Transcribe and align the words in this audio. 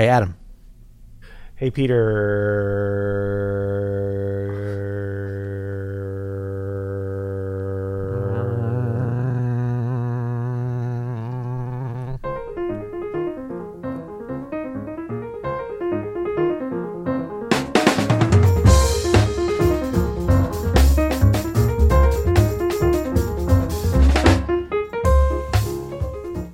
Hey, 0.00 0.08
Adam. 0.08 0.34
Hey, 1.56 1.70
Peter. 1.70 1.98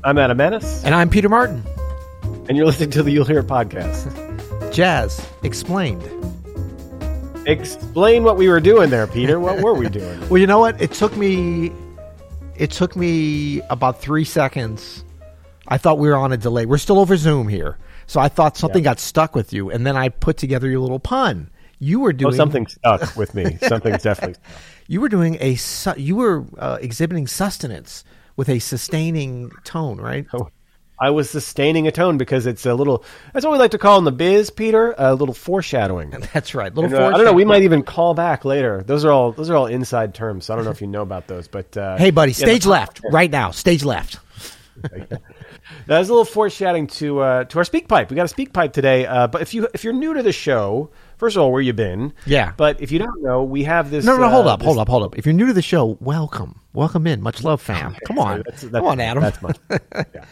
I'm 0.02 0.18
Adam 0.18 0.36
Maness, 0.36 0.84
And 0.84 0.96
I'm 0.96 1.08
Peter 1.08 1.28
Martin. 1.28 1.62
And 2.48 2.56
you're 2.56 2.66
listening 2.66 2.90
to 2.90 3.02
the 3.02 3.10
You'll 3.10 3.24
Hear 3.24 3.40
It 3.40 3.46
podcast. 3.46 4.12
Jazz 4.73 5.24
explained. 5.42 6.02
Explain 7.46 8.24
what 8.24 8.37
we 8.37 8.48
were 8.48 8.60
doing 8.60 8.91
there, 8.91 9.06
Peter. 9.06 9.38
What 9.38 9.60
were 9.62 9.74
we 9.74 9.88
doing? 9.88 10.20
Well, 10.28 10.38
you 10.38 10.46
know 10.46 10.59
what? 10.59 10.80
It 10.82 10.92
took 10.92 11.16
me. 11.16 11.70
It 12.56 12.70
took 12.70 12.96
me 12.96 13.60
about 13.70 14.01
three 14.01 14.24
seconds. 14.24 15.04
I 15.68 15.78
thought 15.78 15.98
we 15.98 16.09
were 16.09 16.16
on 16.16 16.32
a 16.32 16.37
delay. 16.37 16.66
We're 16.66 16.78
still 16.78 16.98
over 16.98 17.16
Zoom 17.16 17.48
here, 17.48 17.78
so 18.06 18.18
I 18.20 18.28
thought 18.28 18.56
something 18.56 18.82
got 18.82 18.98
stuck 18.98 19.34
with 19.34 19.52
you, 19.52 19.70
and 19.70 19.87
then 19.87 19.96
I 19.96 20.09
put 20.09 20.37
together 20.37 20.68
your 20.68 20.80
little 20.80 20.98
pun. 21.01 21.51
You 21.78 22.01
were 22.01 22.10
Oh, 22.10 22.12
doing 22.12 22.34
something 22.34 22.66
stuck 22.66 23.16
with 23.16 23.34
me. 23.34 23.59
Something's 23.68 24.02
definitely 24.02 24.34
stuck. 24.34 24.62
You 24.88 25.01
were 25.02 25.09
doing 25.10 25.37
a. 25.40 25.54
su- 25.56 25.92
You 25.98 26.16
were 26.16 26.45
uh, 26.59 26.78
exhibiting 26.80 27.26
sustenance 27.26 28.02
with 28.37 28.48
a 28.48 28.59
sustaining 28.59 29.51
tone, 29.65 29.98
right? 30.01 30.26
Oh, 30.32 30.48
I 30.98 31.10
was 31.10 31.28
sustaining 31.28 31.86
a 31.86 31.92
tone 31.92 32.16
because 32.18 32.46
it's 32.46 32.64
a 32.64 32.74
little. 32.74 33.04
That's 33.32 33.45
what 33.45 33.52
we 33.52 33.59
like 33.59 33.73
to 33.73 33.78
call 33.78 33.98
in 33.98 34.04
the 34.04 34.12
biz, 34.12 34.50
Peter. 34.50 34.95
A 34.96 35.14
little 35.14 35.34
foreshadowing. 35.34 36.10
That's 36.32 36.54
right. 36.54 36.74
Little. 36.74 36.90
And, 36.95 37.02
uh, 37.02 37.09
I 37.09 37.12
don't 37.12 37.24
know. 37.24 37.32
We 37.32 37.45
might 37.45 37.62
even 37.62 37.82
call 37.82 38.15
back 38.15 38.45
later. 38.45 38.82
Those 38.82 39.04
are 39.04 39.12
all. 39.12 39.32
Those 39.32 39.51
are 39.51 39.56
all 39.56 39.66
inside 39.66 40.15
terms. 40.15 40.46
So 40.46 40.54
I 40.54 40.56
don't 40.56 40.65
know 40.65 40.71
if 40.71 40.80
you 40.80 40.87
know 40.87 41.02
about 41.02 41.26
those, 41.26 41.48
but 41.48 41.76
uh, 41.76 41.96
Hey, 41.98 42.10
buddy, 42.10 42.32
stage 42.32 42.65
left 42.66 43.01
right 43.12 43.30
now. 43.30 43.51
Stage 43.51 43.84
left. 43.84 44.18
that 44.82 45.21
was 45.87 46.09
a 46.09 46.12
little 46.12 46.24
foreshadowing 46.24 46.87
to 46.87 47.21
uh, 47.21 47.45
to 47.45 47.59
our 47.59 47.65
speak 47.65 47.88
pipe. 47.88 48.10
We 48.10 48.16
got 48.16 48.24
a 48.24 48.28
speak 48.28 48.52
pipe 48.52 48.73
today. 48.73 49.06
Uh, 49.06 49.26
but 49.26 49.43
if 49.43 49.54
you 49.54 49.68
if 49.74 49.84
you're 49.84 49.93
new 49.93 50.15
to 50.15 50.23
the 50.23 50.32
show, 50.32 50.90
first 51.18 51.37
of 51.37 51.43
all, 51.43 51.52
where 51.52 51.62
you 51.62 51.73
been? 51.73 52.12
Yeah. 52.26 52.52
But 52.56 52.80
if 52.80 52.93
you 52.93 52.99
don't 52.99 53.23
know, 53.23 53.43
we 53.43 53.65
have 53.65 53.90
this. 53.90 54.04
No, 54.04 54.16
no, 54.16 54.24
uh, 54.24 54.30
hold 54.30 54.46
up, 54.46 54.60
this- 54.60 54.66
hold 54.66 54.78
up, 54.78 54.88
hold 54.88 55.02
up. 55.02 55.18
If 55.18 55.26
you're 55.26 55.32
new 55.34 55.46
to 55.46 55.52
the 55.52 55.62
show, 55.62 55.96
welcome, 56.01 56.60
welcome 56.73 57.06
in. 57.06 57.21
Much 57.23 57.43
love, 57.45 57.60
fam. 57.60 57.96
Come 58.06 58.18
on, 58.18 58.38
That's- 58.38 58.62
that's- 58.62 58.73
come 58.80 58.87
on, 58.87 59.01
Adam. 59.01 59.23
That's 59.23 59.43
much. 59.43 59.56
yeah. 59.93 60.24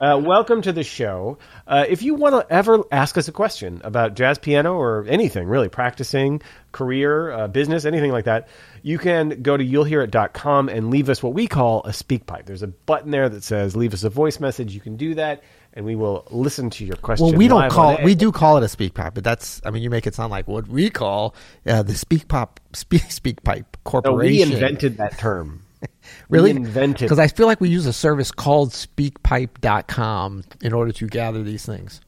Uh, 0.00 0.20
welcome 0.24 0.62
to 0.62 0.72
the 0.72 0.84
show. 0.84 1.38
Uh, 1.66 1.84
if 1.88 2.02
you 2.02 2.14
want 2.14 2.32
to 2.32 2.54
ever 2.54 2.84
ask 2.92 3.18
us 3.18 3.26
a 3.26 3.32
question 3.32 3.80
about 3.82 4.14
jazz 4.14 4.38
piano 4.38 4.74
or 4.74 5.04
anything, 5.08 5.48
really, 5.48 5.68
practicing, 5.68 6.40
career, 6.70 7.32
uh, 7.32 7.48
business, 7.48 7.84
anything 7.84 8.12
like 8.12 8.24
that, 8.24 8.46
you 8.82 8.96
can 8.96 9.42
go 9.42 9.56
to 9.56 9.64
you'llhearit.com 9.64 10.68
and 10.68 10.90
leave 10.90 11.08
us 11.08 11.20
what 11.20 11.34
we 11.34 11.48
call 11.48 11.82
a 11.84 11.92
speak 11.92 12.26
pipe. 12.26 12.46
There's 12.46 12.62
a 12.62 12.68
button 12.68 13.10
there 13.10 13.28
that 13.28 13.42
says 13.42 13.74
leave 13.74 13.92
us 13.92 14.04
a 14.04 14.10
voice 14.10 14.38
message. 14.38 14.72
You 14.72 14.80
can 14.80 14.96
do 14.96 15.16
that, 15.16 15.42
and 15.72 15.84
we 15.84 15.96
will 15.96 16.24
listen 16.30 16.70
to 16.70 16.84
your 16.84 16.96
question. 16.96 17.26
Well, 17.26 17.34
we 17.34 17.48
don't 17.48 17.68
call 17.68 17.96
it. 17.96 18.04
We 18.04 18.14
do 18.14 18.30
call 18.30 18.56
it 18.56 18.62
a 18.62 18.68
speak 18.68 18.94
pipe, 18.94 19.14
but 19.14 19.24
that's. 19.24 19.60
I 19.64 19.70
mean, 19.70 19.82
you 19.82 19.90
make 19.90 20.06
it 20.06 20.14
sound 20.14 20.30
like 20.30 20.46
what 20.46 20.68
we 20.68 20.90
call 20.90 21.34
uh, 21.66 21.82
the 21.82 21.96
speak 21.96 22.28
pop 22.28 22.60
speak 22.72 23.10
speak 23.10 23.42
pipe 23.42 23.76
corporation. 23.82 24.48
No, 24.50 24.54
we 24.54 24.54
invented 24.54 24.98
that 24.98 25.18
term. 25.18 25.64
really 26.28 26.50
invented- 26.50 27.06
because 27.06 27.18
I 27.18 27.28
feel 27.28 27.46
like 27.46 27.60
we 27.60 27.68
use 27.68 27.86
a 27.86 27.92
service 27.92 28.30
called 28.32 28.70
SpeakPipe.com 28.70 30.44
in 30.62 30.72
order 30.72 30.92
to 30.92 31.06
gather 31.06 31.42
these 31.42 31.64
things. 31.64 32.00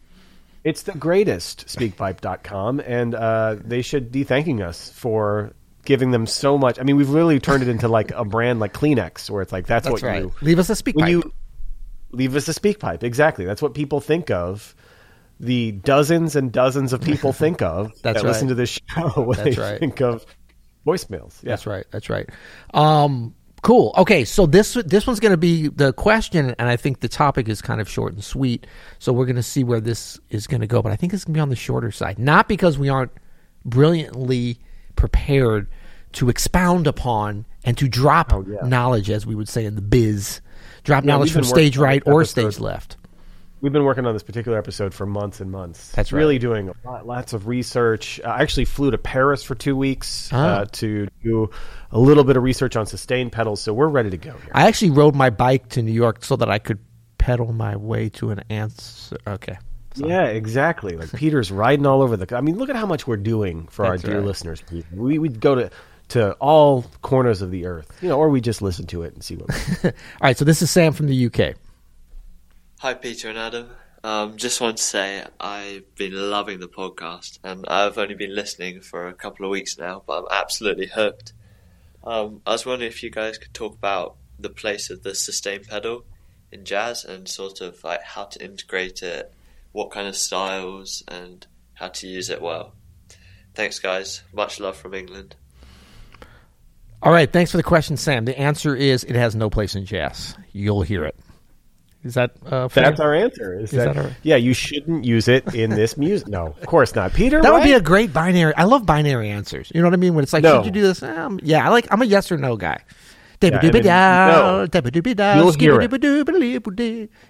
It's 0.63 0.83
the 0.83 0.93
greatest, 0.93 1.67
speakpipe.com, 1.69 2.81
and 2.81 3.15
uh, 3.15 3.57
they 3.65 3.81
should 3.81 4.13
be 4.13 4.25
thanking 4.25 4.61
us 4.63 4.91
for 4.91 5.53
giving 5.87 6.11
them 6.11 6.27
so 6.27 6.59
much. 6.59 6.79
I 6.79 6.83
mean, 6.83 6.97
we've 6.97 7.09
really 7.09 7.41
turned 7.41 7.63
it 7.63 7.69
into 7.69 7.89
like 7.89 8.11
a 8.11 8.27
brand 8.27 8.61
like 8.61 8.75
Kleenex, 8.75 9.31
where 9.31 9.41
it's 9.41 9.53
like 9.53 9.67
that's, 9.67 9.85
That's 9.87 10.03
what 10.03 10.03
right. 10.03 10.23
you 10.23 10.33
Leave 10.43 10.59
us 10.59 10.69
a 10.69 10.77
speak 10.77 10.97
when 10.97 11.05
pipe. 11.07 11.11
you 11.13 11.33
leave 12.13 12.37
us 12.37 12.47
a 12.49 12.53
speak 12.53 12.79
pipe. 12.79 13.03
Exactly, 13.03 13.47
that's 13.47 13.63
what 13.63 13.73
people 13.73 14.01
think 14.01 14.31
of. 14.31 14.75
The 15.43 15.73
dozens 15.73 16.37
and 16.37 16.53
dozens 16.53 16.93
of 16.93 17.01
people 17.01 17.33
think 17.33 17.63
of 17.63 17.95
That's 18.03 18.21
that 18.21 18.29
listen 18.29 18.49
to 18.49 18.55
this 18.55 18.79
show 18.95 19.09
when 19.23 19.39
That's 19.39 19.57
they 19.57 19.63
right. 19.63 19.81
think 19.81 20.03
of 20.03 20.27
voicemails. 20.87 21.43
Yeah. 21.43 21.51
That's 21.53 21.67
right. 21.67 21.87
That's 21.91 22.11
right. 22.11 22.29
Um, 22.75 23.35
cool. 23.63 23.95
Okay, 23.99 24.25
so 24.25 24.47
this 24.47 24.75
this 24.87 25.07
one's 25.07 25.21
going 25.21 25.33
to 25.33 25.37
be 25.37 25.69
the 25.69 25.93
question, 25.93 26.55
and 26.59 26.69
I 26.69 26.77
think 26.77 27.01
the 27.01 27.09
topic 27.09 27.49
is 27.49 27.61
kind 27.63 27.81
of 27.81 27.89
short 27.89 28.13
and 28.15 28.23
sweet. 28.25 28.67
So 28.99 29.13
we're 29.13 29.27
going 29.27 29.37
to 29.37 29.43
see 29.43 29.65
where 29.65 29.81
this 29.81 30.19
is 30.31 30.47
going 30.47 30.61
to 30.61 30.67
go, 30.67 30.83
but 30.83 30.93
I 30.93 30.97
think 30.97 31.13
it's 31.15 31.25
going 31.25 31.35
to 31.35 31.39
be 31.39 31.43
on 31.43 31.49
the 31.51 31.57
shorter 31.57 31.91
side, 31.91 32.19
not 32.19 32.49
because 32.49 32.79
we 32.79 32.89
aren't 32.89 33.13
brilliantly 33.65 34.59
prepared 34.97 35.69
to 36.13 36.29
expound 36.29 36.87
upon 36.87 37.47
and 37.65 37.77
to 37.79 37.89
drop 37.89 38.33
Oh, 38.33 38.45
yeah. 38.49 38.67
knowledge, 38.67 39.11
as 39.11 39.27
we 39.27 39.35
would 39.35 39.49
say 39.49 39.65
in 39.65 39.75
the 39.77 39.83
biz, 39.83 40.41
drop 40.83 41.05
Yeah, 41.05 41.09
knowledge 41.13 41.33
from 41.33 41.45
stage 41.45 41.77
right 41.77 42.03
or 42.07 42.25
stage 42.25 42.59
left. 42.59 42.97
We've 43.61 43.73
been 43.73 43.85
working 43.85 44.07
on 44.07 44.15
this 44.15 44.23
particular 44.23 44.57
episode 44.57 44.95
for 44.95 45.05
months 45.05 45.41
and 45.41 45.51
months. 45.51 45.91
That's 45.93 46.13
right. 46.13 46.19
Really 46.19 46.39
doing 46.39 46.71
a 46.71 46.89
lot, 46.89 47.07
lots 47.07 47.35
of 47.35 47.47
research. 47.47 48.19
I 48.25 48.41
actually 48.41 48.65
flew 48.65 48.91
to 48.91 48.99
Paris 48.99 49.43
for 49.43 49.55
two 49.55 49.77
weeks 49.77 50.31
Ah. 50.33 50.61
uh, 50.61 50.65
to 50.73 51.09
do 51.23 51.51
a 51.91 51.99
little 51.99 52.25
bit 52.25 52.37
of 52.39 52.43
research 52.43 52.77
on 52.77 52.87
sustained 52.87 53.33
pedals. 53.33 53.61
So 53.61 53.75
we're 53.75 53.89
ready 53.89 54.11
to 54.11 54.17
go 54.17 54.33
here. 54.33 54.51
I 54.55 54.67
actually 54.67 54.93
rode 54.93 55.15
my 55.15 55.29
bike 55.29 55.69
to 55.71 55.83
New 55.83 55.93
York 55.93 56.25
so 56.25 56.37
that 56.37 56.49
I 56.49 56.59
could 56.59 56.79
pedal 57.19 57.53
my 57.53 57.77
way 57.77 58.09
to 58.11 58.31
an 58.31 58.43
answer. 58.49 59.19
Okay. 59.27 59.59
Yeah, 59.97 60.25
exactly. 60.25 60.97
Like 60.97 61.13
Peter's 61.13 61.51
riding 61.53 61.85
all 61.85 62.01
over 62.01 62.17
the. 62.17 62.35
I 62.37 62.41
mean, 62.41 62.57
look 62.57 62.71
at 62.71 62.77
how 62.77 62.87
much 62.87 63.07
we're 63.07 63.17
doing 63.17 63.67
for 63.67 63.85
our 63.85 63.99
dear 63.99 64.17
right. 64.19 64.25
listeners. 64.25 64.63
We 64.93 65.19
would 65.19 65.41
go 65.41 65.55
to 65.57 65.71
to 66.11 66.33
all 66.35 66.85
corners 67.03 67.43
of 67.43 67.51
the 67.51 67.67
earth, 67.67 67.97
you 68.01 68.09
know, 68.09 68.19
or 68.19 68.31
we 68.31 68.41
just 68.41 68.63
listen 68.63 68.87
to 68.87 69.03
it 69.03 69.15
and 69.15 69.23
see 69.23 69.37
what. 69.37 69.85
All 69.85 69.93
right, 70.23 70.37
so 70.37 70.45
this 70.45 70.61
is 70.61 70.69
Sam 70.71 70.93
from 70.93 71.07
the 71.07 71.27
UK. 71.27 71.55
Hi, 72.81 72.95
Peter 72.95 73.29
and 73.29 73.37
Adam. 73.37 73.69
Um, 74.03 74.39
just 74.39 74.59
want 74.59 74.79
to 74.79 74.83
say 74.83 75.23
I've 75.39 75.95
been 75.97 76.15
loving 76.15 76.61
the 76.61 76.67
podcast, 76.67 77.39
and 77.45 77.67
I've 77.69 77.99
only 77.99 78.15
been 78.15 78.35
listening 78.35 78.81
for 78.81 79.07
a 79.07 79.13
couple 79.13 79.45
of 79.45 79.51
weeks 79.51 79.77
now, 79.77 80.03
but 80.07 80.21
I'm 80.21 80.29
absolutely 80.31 80.87
hooked. 80.87 81.35
Um, 82.03 82.41
I 82.47 82.53
was 82.53 82.65
wondering 82.65 82.91
if 82.91 83.03
you 83.03 83.11
guys 83.11 83.37
could 83.37 83.53
talk 83.53 83.75
about 83.75 84.17
the 84.39 84.49
place 84.49 84.89
of 84.89 85.03
the 85.03 85.15
sustain 85.15 85.63
pedal 85.63 86.07
in 86.51 86.65
jazz 86.65 87.05
and 87.05 87.29
sort 87.29 87.61
of 87.61 87.85
like 87.85 88.03
how 88.03 88.25
to 88.25 88.43
integrate 88.43 89.03
it, 89.03 89.31
what 89.73 89.91
kind 89.91 90.09
of 90.09 90.17
styles, 90.17 91.05
and 91.07 91.47
how 91.75 91.89
to 91.89 92.09
use 92.09 92.31
it 92.31 92.41
well. 92.41 92.73
Thanks, 93.53 93.79
guys. 93.79 94.23
Much 94.33 94.59
love 94.59 94.79
from 94.79 94.95
England. 94.95 95.37
All 97.03 97.13
right, 97.13 97.31
thanks 97.31 97.51
for 97.51 97.59
the 97.59 97.63
question, 97.63 97.99
Sam. 97.99 98.25
The 98.25 98.39
answer 98.39 98.75
is 98.75 99.05
it 99.05 99.17
has 99.17 99.35
no 99.37 99.51
place 99.51 99.75
in 99.75 99.85
jazz. 99.85 100.35
You'll 100.55 100.81
hear 100.81 101.05
it. 101.05 101.15
Is 102.03 102.15
that 102.15 102.33
uh. 102.47 102.69
That's 102.69 102.99
our 103.01 103.15
answer. 103.15 103.59
Is, 103.59 103.71
that, 103.73 103.95
that 103.95 104.05
our- 104.05 104.17
yeah? 104.23 104.37
You 104.37 104.55
shouldn't 104.55 105.05
use 105.05 105.29
it 105.29 105.55
in 105.55 105.71
this 105.71 105.97
music. 105.99 106.29
No, 106.29 106.47
of 106.47 106.67
course 106.67 106.95
not, 106.95 107.13
Peter. 107.13 107.43
that 107.43 107.53
would 107.53 107.63
be 107.63 107.73
a 107.73 107.81
great 107.81 108.13
binary. 108.13 108.55
I 108.57 108.65
love 108.65 108.87
binary 108.87 109.29
ansers. 109.29 109.71
You 109.75 109.83
know 109.83 109.89
what 109.89 109.95
I 109.95 109.99
mean? 109.99 110.15
When 110.15 110.23
it's 110.23 110.33
like, 110.33 110.43
No. 110.43 110.57
should 110.57 110.67
you 110.67 110.71
do 110.73 110.83
this? 110.83 111.03
Um, 111.03 111.39
yeah, 111.43 111.67
I 111.67 111.69
like. 111.69 111.87
I'm 111.91 112.01
a 112.01 112.07
yes 112.07 112.33
or 112.33 112.39
no 112.39 112.57
guy. 112.57 112.79
and 113.53 113.63
then 113.75 113.85
no. 114.37 114.61
You'll 115.37 115.49
hear 115.61 115.81
it. 115.83 115.91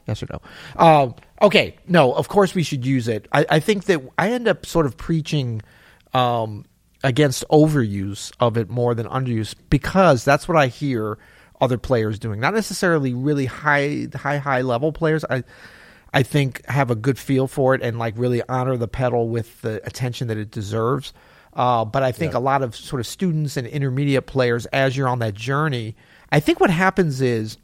Yes 0.06 0.22
or 0.22 0.26
no? 0.30 0.40
Um, 0.76 1.14
okay, 1.42 1.76
no. 1.88 2.12
Of 2.12 2.28
course, 2.28 2.54
we 2.54 2.62
should 2.62 2.84
use 2.86 3.08
it. 3.08 3.26
I, 3.32 3.46
I 3.50 3.60
think 3.60 3.84
that 3.84 4.00
I 4.18 4.30
end 4.30 4.48
up 4.48 4.66
sort 4.66 4.86
of 4.86 4.96
preaching 4.96 5.62
um, 6.14 6.64
against 7.02 7.44
overuse 7.50 8.32
of 8.40 8.56
it 8.56 8.68
more 8.70 8.94
than 8.94 9.06
underuse 9.06 9.54
because 9.68 10.24
that's 10.24 10.46
what 10.48 10.56
I 10.56 10.66
hear 10.68 11.18
other 11.60 11.78
players 11.78 12.18
doing. 12.18 12.40
Not 12.40 12.54
necessarily 12.54 13.14
really 13.14 13.46
high, 13.46 14.08
high, 14.14 14.38
high 14.38 14.62
level 14.62 14.92
players. 14.92 15.24
I, 15.28 15.44
I 16.12 16.22
think 16.22 16.64
have 16.66 16.90
a 16.90 16.94
good 16.94 17.18
feel 17.18 17.46
for 17.46 17.74
it 17.74 17.82
and 17.82 17.98
like 17.98 18.14
really 18.16 18.42
honor 18.48 18.76
the 18.76 18.88
pedal 18.88 19.28
with 19.28 19.60
the 19.62 19.86
attention 19.86 20.28
that 20.28 20.36
it 20.36 20.50
deserves. 20.50 21.12
Uh, 21.52 21.84
but 21.84 22.02
I 22.02 22.12
think 22.12 22.34
a 22.34 22.38
lot 22.38 22.62
of 22.62 22.76
sort 22.76 23.00
of 23.00 23.06
students 23.06 23.56
and 23.56 23.66
intermediate 23.66 24.26
players, 24.26 24.66
as 24.66 24.96
you're 24.96 25.08
on 25.08 25.18
that 25.18 25.34
journey, 25.34 25.96
I 26.30 26.40
think 26.40 26.60
what 26.60 26.70
happens 26.70 27.20
is 27.20 27.58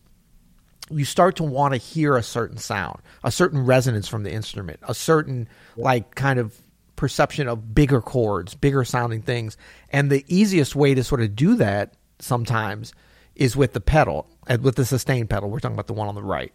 you 0.91 1.05
start 1.05 1.37
to 1.37 1.45
want 1.45 1.75
to 1.75 1.79
hear 1.79 2.17
a 2.17 2.23
certain 2.23 2.59
sound, 2.59 3.01
a 3.25 3.31
certain 3.31 3.65
resonance 3.65 4.09
from 4.09 4.23
the 4.25 4.33
instrument, 4.33 4.81
a 4.83 4.95
certain 4.95 5.49
like 5.77 6.15
kind 6.15 6.39
of 6.39 6.57
perception 6.97 7.49
of 7.49 7.75
bigger 7.75 8.01
chords, 8.01 8.55
bigger 8.55 8.85
sounding 8.85 9.23
things. 9.23 9.57
And 9.91 10.11
the 10.11 10.25
easiest 10.29 10.75
way 10.75 10.95
to 10.95 11.05
sort 11.05 11.21
of 11.21 11.37
do 11.37 11.57
that 11.57 11.95
sometimes 12.19 12.93
is 13.37 13.57
with 13.57 13.73
the 13.73 13.81
pedal, 13.81 14.27
and 14.47 14.63
with 14.63 14.77
the 14.77 14.85
sustain 14.85 15.27
pedal. 15.27 15.51
We're 15.51 15.61
talking 15.61 15.75
about 15.77 15.87
the 15.87 15.95
one 15.95 16.09
on 16.09 16.15
the 16.15 16.23
right. 16.23 16.53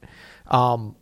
Um, 0.48 0.96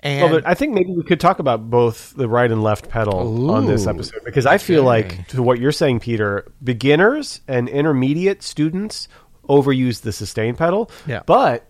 and 0.00 0.30
Well, 0.30 0.40
but 0.40 0.48
I 0.48 0.54
think 0.54 0.74
maybe 0.74 0.92
we 0.92 1.02
could 1.02 1.20
talk 1.20 1.38
about 1.38 1.70
both 1.70 2.14
the 2.16 2.28
right 2.28 2.50
and 2.50 2.62
left 2.62 2.88
pedal 2.88 3.50
on 3.50 3.66
this 3.66 3.86
episode 3.86 4.24
because 4.24 4.46
I 4.46 4.58
feel 4.58 4.80
okay. 4.80 4.86
like 4.86 5.28
to 5.28 5.42
what 5.42 5.58
you're 5.58 5.72
saying, 5.72 6.00
Peter, 6.00 6.50
beginners 6.62 7.40
and 7.48 7.68
intermediate 7.68 8.42
students 8.42 9.08
overuse 9.48 10.02
the 10.02 10.12
sustain 10.12 10.54
pedal. 10.54 10.90
Yeah. 11.06 11.22
But 11.26 11.68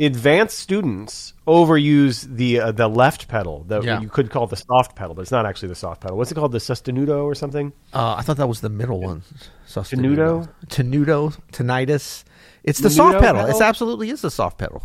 advanced 0.00 0.58
students 0.58 1.34
overuse 1.46 2.22
the 2.22 2.58
uh, 2.58 2.72
the 2.72 2.88
left 2.88 3.28
pedal 3.28 3.64
that 3.68 3.84
Yeah. 3.84 4.00
you 4.00 4.08
could 4.08 4.30
call 4.30 4.46
the 4.46 4.56
soft 4.56 4.96
pedal, 4.96 5.14
but 5.14 5.22
it's 5.22 5.30
not 5.30 5.46
actually 5.46 5.68
the 5.68 5.74
soft 5.74 6.00
pedal. 6.00 6.16
What's 6.16 6.32
it 6.32 6.34
called? 6.34 6.52
The 6.52 6.58
sostenuto 6.58 7.22
or 7.22 7.34
something? 7.34 7.72
Uh, 7.92 8.16
I 8.18 8.22
thought 8.22 8.38
that 8.38 8.48
was 8.48 8.62
the 8.62 8.68
middle 8.70 9.00
one. 9.00 9.22
Tenuto? 9.68 10.48
Tenuto, 10.66 11.38
tinnitus. 11.52 12.24
It's 12.64 12.80
the 12.80 12.88
Tenuto 12.88 12.92
soft 12.96 13.18
pedal. 13.20 13.34
pedal? 13.42 13.50
It's 13.50 13.60
absolutely 13.60 14.10
is 14.10 14.20
the 14.22 14.30
soft 14.30 14.58
pedal. 14.58 14.82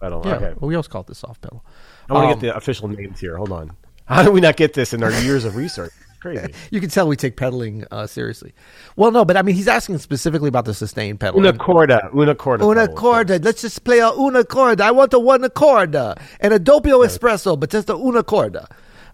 Pedal. 0.00 0.22
Yeah, 0.24 0.34
Okay. 0.36 0.54
well, 0.58 0.68
we 0.68 0.74
always 0.76 0.86
call 0.88 1.00
it 1.00 1.06
the 1.08 1.14
soft 1.14 1.40
pedal. 1.40 1.64
I 2.08 2.12
want 2.14 2.24
to 2.24 2.28
Um, 2.28 2.34
get 2.34 2.40
the 2.40 2.56
official 2.56 2.88
names 2.88 3.18
here. 3.20 3.36
Hold 3.36 3.50
on. 3.52 3.72
How 4.06 4.22
do 4.22 4.30
we 4.30 4.40
not 4.40 4.56
get 4.56 4.72
this 4.74 4.92
in 4.94 5.02
our 5.02 5.10
years 5.22 5.44
of 5.44 5.56
research? 5.56 5.92
Crazy. 6.20 6.52
You 6.70 6.80
can 6.80 6.88
tell 6.90 7.06
we 7.06 7.14
take 7.16 7.36
pedaling 7.36 7.84
uh, 7.92 8.06
seriously. 8.06 8.52
Well, 8.96 9.10
no, 9.12 9.24
but 9.24 9.36
I 9.36 9.42
mean, 9.42 9.54
he's 9.54 9.68
asking 9.68 9.98
specifically 9.98 10.48
about 10.48 10.64
the 10.64 10.74
sustained 10.74 11.20
pedal. 11.20 11.38
Una 11.40 11.52
corda. 11.52 12.10
Una 12.14 12.34
corda. 12.34 12.64
Una 12.64 12.82
pedal. 12.86 12.94
corda. 12.96 13.38
Let's 13.38 13.62
just 13.62 13.84
play 13.84 13.98
a 14.00 14.10
una 14.12 14.44
corda. 14.44 14.84
I 14.84 14.90
want 14.92 15.12
a 15.14 15.18
one 15.20 15.48
corda 15.50 16.16
and 16.40 16.52
a 16.54 16.58
doppio 16.58 17.04
espresso, 17.06 17.58
but 17.58 17.70
just 17.70 17.88
a 17.90 17.94
una 17.96 18.22
corda. 18.24 18.66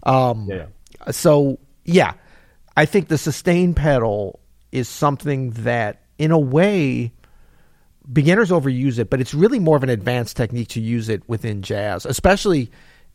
Um, 0.03 0.47
Yeah. 0.49 0.65
So 1.11 1.59
yeah, 1.83 2.13
I 2.77 2.85
think 2.85 3.07
the 3.09 3.17
sustain 3.19 3.73
pedal 3.75 4.39
is 4.71 4.89
something 4.89 5.51
that, 5.63 6.01
in 6.17 6.31
a 6.31 6.39
way, 6.39 7.11
beginners 8.11 8.51
overuse 8.51 8.99
it, 8.99 9.09
but 9.09 9.21
it's 9.21 9.33
really 9.33 9.59
more 9.59 9.77
of 9.77 9.83
an 9.83 9.89
advanced 9.89 10.37
technique 10.37 10.69
to 10.69 10.81
use 10.81 11.09
it 11.09 11.27
within 11.27 11.61
jazz, 11.61 12.05
especially 12.05 12.71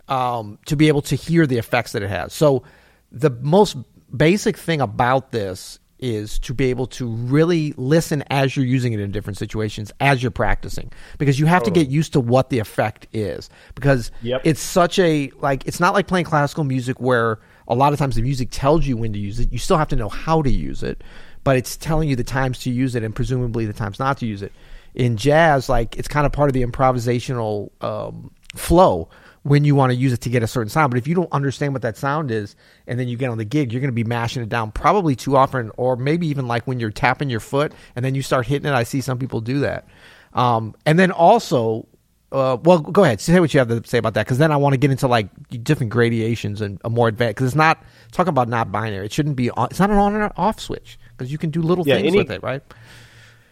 um, 0.09 0.59
to 0.67 0.77
be 0.77 0.89
able 0.89 1.03
to 1.03 1.15
hear 1.15 1.47
the 1.47 1.59
effects 1.59 1.93
that 1.93 2.03
it 2.03 2.11
has. 2.11 2.33
So 2.33 2.65
the 3.13 3.31
most 3.31 3.77
basic 4.15 4.57
thing 4.57 4.81
about 4.81 5.31
this 5.31 5.79
is 6.01 6.39
to 6.41 6.55
be 6.55 6.71
able 6.71 6.87
to 6.87 7.07
really 7.07 7.75
listen 7.77 8.25
as 8.31 8.57
you're 8.57 8.65
using 8.65 8.93
it 8.95 9.01
in 9.01 9.11
different 9.11 9.37
situations 9.37 9.93
as 10.01 10.23
you're 10.23 10.31
practicing 10.31 10.91
because 11.19 11.39
you 11.39 11.45
have 11.45 11.63
to 11.63 11.71
get 11.71 11.89
used 11.89 12.15
to 12.15 12.21
what 12.21 12.49
the 12.49 12.59
effect 12.59 13.07
is 13.13 13.51
because 13.75 14.11
Yep. 14.23 14.41
it's 14.45 14.61
such 14.61 14.99
a 14.99 15.31
like 15.41 15.67
it's 15.67 15.79
not 15.79 15.93
like 15.93 16.07
playing 16.07 16.25
classical 16.25 16.65
music 16.65 16.99
where 17.01 17.39
a 17.69 17.75
lot 17.75 17.93
of 17.93 17.99
times 17.99 18.17
the 18.17 18.23
music 18.23 18.49
tells 18.51 18.87
you 18.87 18.97
when 18.97 19.13
to 19.13 19.19
use 19.19 19.39
it 19.41 19.53
you 19.53 19.59
still 19.59 19.77
have 19.77 19.89
to 19.89 19.97
know 19.97 20.09
how 20.09 20.41
to 20.41 20.51
use 20.51 20.83
it 20.83 21.05
but 21.45 21.59
it's 21.59 21.77
telling 21.77 22.09
you 22.09 22.17
the 22.17 22.25
times 22.25 22.59
to 22.61 22.71
use 22.71 22.95
it 22.95 23.03
and 23.03 23.15
presumably 23.15 23.67
the 23.67 23.73
times 23.75 23.99
not 23.99 24.17
to 24.17 24.27
use 24.27 24.41
it 24.41 24.53
in 24.95 25.17
jazz 25.17 25.69
like 25.69 25.97
it's 25.97 26.09
kind 26.09 26.27
of 26.27 26.33
part 26.33 26.49
of 26.49 26.55
the 26.55 26.63
improvisational 26.65 27.71
um, 27.83 28.31
flow 28.57 29.09
when 29.43 29.65
you 29.65 29.75
want 29.75 29.91
to 29.91 29.97
use 29.97 30.13
it 30.13 30.21
to 30.21 30.29
get 30.29 30.43
a 30.43 30.47
certain 30.47 30.69
sound 30.69 30.91
but 30.91 30.99
if 30.99 31.07
you 31.09 31.15
don't 31.15 31.33
understand 31.33 31.73
what 31.73 31.83
that 31.83 31.97
sound 31.97 32.31
is 32.31 32.57
and 32.87 32.99
then 33.01 33.09
you 33.09 33.17
get 33.17 33.31
on 33.31 33.39
the 33.39 33.45
gig 33.45 33.73
you're 33.73 33.81
going 33.81 33.89
to 33.89 33.95
be 33.95 34.05
mashing 34.05 34.43
it 34.43 34.49
down 34.49 34.71
probably 34.71 35.15
too 35.17 35.37
often 35.37 35.71
or 35.77 35.97
maybe 35.97 36.27
even 36.27 36.47
like 36.47 36.67
when 36.67 36.79
you're 36.81 36.91
tapping 36.91 37.31
your 37.31 37.41
foot 37.41 37.73
and 37.97 38.05
then 38.05 38.15
you 38.15 38.23
start 38.23 38.47
hitting 38.47 38.69
it 38.71 38.75
i 38.75 38.83
see 38.83 39.01
some 39.01 39.19
people 39.19 39.41
do 39.41 39.61
that 39.61 39.87
um, 40.35 40.75
and 40.87 40.99
then 40.99 41.11
also 41.11 41.87
uh, 42.33 42.57
well, 42.63 42.79
go 42.79 43.03
ahead. 43.03 43.21
Say 43.21 43.41
what 43.41 43.53
you 43.53 43.59
have 43.59 43.67
to 43.67 43.83
say 43.89 43.99
about 43.99 44.15
that, 44.15 44.25
because 44.25 44.39
then 44.39 44.53
I 44.53 44.57
want 44.57 44.73
to 44.75 44.77
get 44.77 44.93
into 44.93 45.09
like 45.09 45.29
different 45.65 45.91
gradations 45.91 46.61
and 46.61 46.81
a 46.85 46.89
more 46.89 47.09
advanced. 47.09 47.35
Because 47.35 47.47
it's 47.49 47.57
not 47.57 47.83
talking 48.13 48.29
about 48.29 48.49
not 48.49 48.71
binary. 48.71 49.07
It 49.07 49.13
shouldn't 49.13 49.35
be. 49.35 49.51
On, 49.51 49.67
it's 49.69 49.81
not 49.81 49.91
an 49.91 49.97
on 49.97 50.15
and 50.15 50.33
off 50.37 50.61
switch 50.61 50.97
because 51.11 51.33
you 51.33 51.39
can 51.39 51.51
do 51.51 51.61
little 51.61 51.85
Yeah, 51.85 51.97
things 51.97 52.07
any- 52.07 52.19
with 52.19 52.31
it, 52.31 52.41
right? 52.45 52.63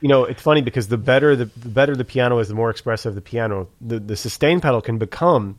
You 0.00 0.08
know, 0.08 0.24
it's 0.24 0.40
funny 0.42 0.62
because 0.62 0.88
the 0.88 0.96
better 0.98 1.34
the, 1.36 1.46
the 1.46 1.68
better 1.68 1.96
the 1.96 2.04
piano 2.04 2.38
is, 2.38 2.48
the 2.48 2.54
more 2.54 2.70
expressive 2.70 3.14
the 3.14 3.20
piano. 3.20 3.68
The 3.80 3.98
the 3.98 4.16
sustain 4.16 4.60
pedal 4.60 4.80
can 4.80 4.98
become 4.98 5.58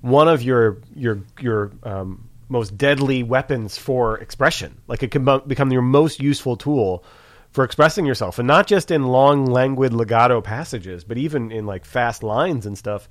one 0.00 0.28
of 0.28 0.42
your 0.42 0.78
your 0.94 1.20
your 1.38 1.72
um, 1.82 2.28
most 2.48 2.76
deadly 2.76 3.22
weapons 3.22 3.78
for 3.78 4.18
expression. 4.18 4.76
Like 4.86 5.02
it 5.02 5.10
can 5.10 5.24
become 5.46 5.72
your 5.72 5.82
most 5.82 6.20
useful 6.20 6.56
tool 6.56 7.04
for 7.52 7.64
expressing 7.64 8.06
yourself, 8.06 8.38
and 8.38 8.46
not 8.46 8.66
just 8.66 8.90
in 8.90 9.08
long, 9.08 9.46
languid 9.46 9.92
legato 9.92 10.40
passages, 10.40 11.02
but 11.04 11.18
even 11.18 11.50
in 11.50 11.66
like 11.66 11.84
fast 11.84 12.22
lines 12.22 12.66
and 12.66 12.76
stuff. 12.78 13.08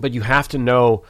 But 0.00 0.12
you 0.12 0.20
have 0.22 0.48
to 0.48 0.58
know 0.58 1.04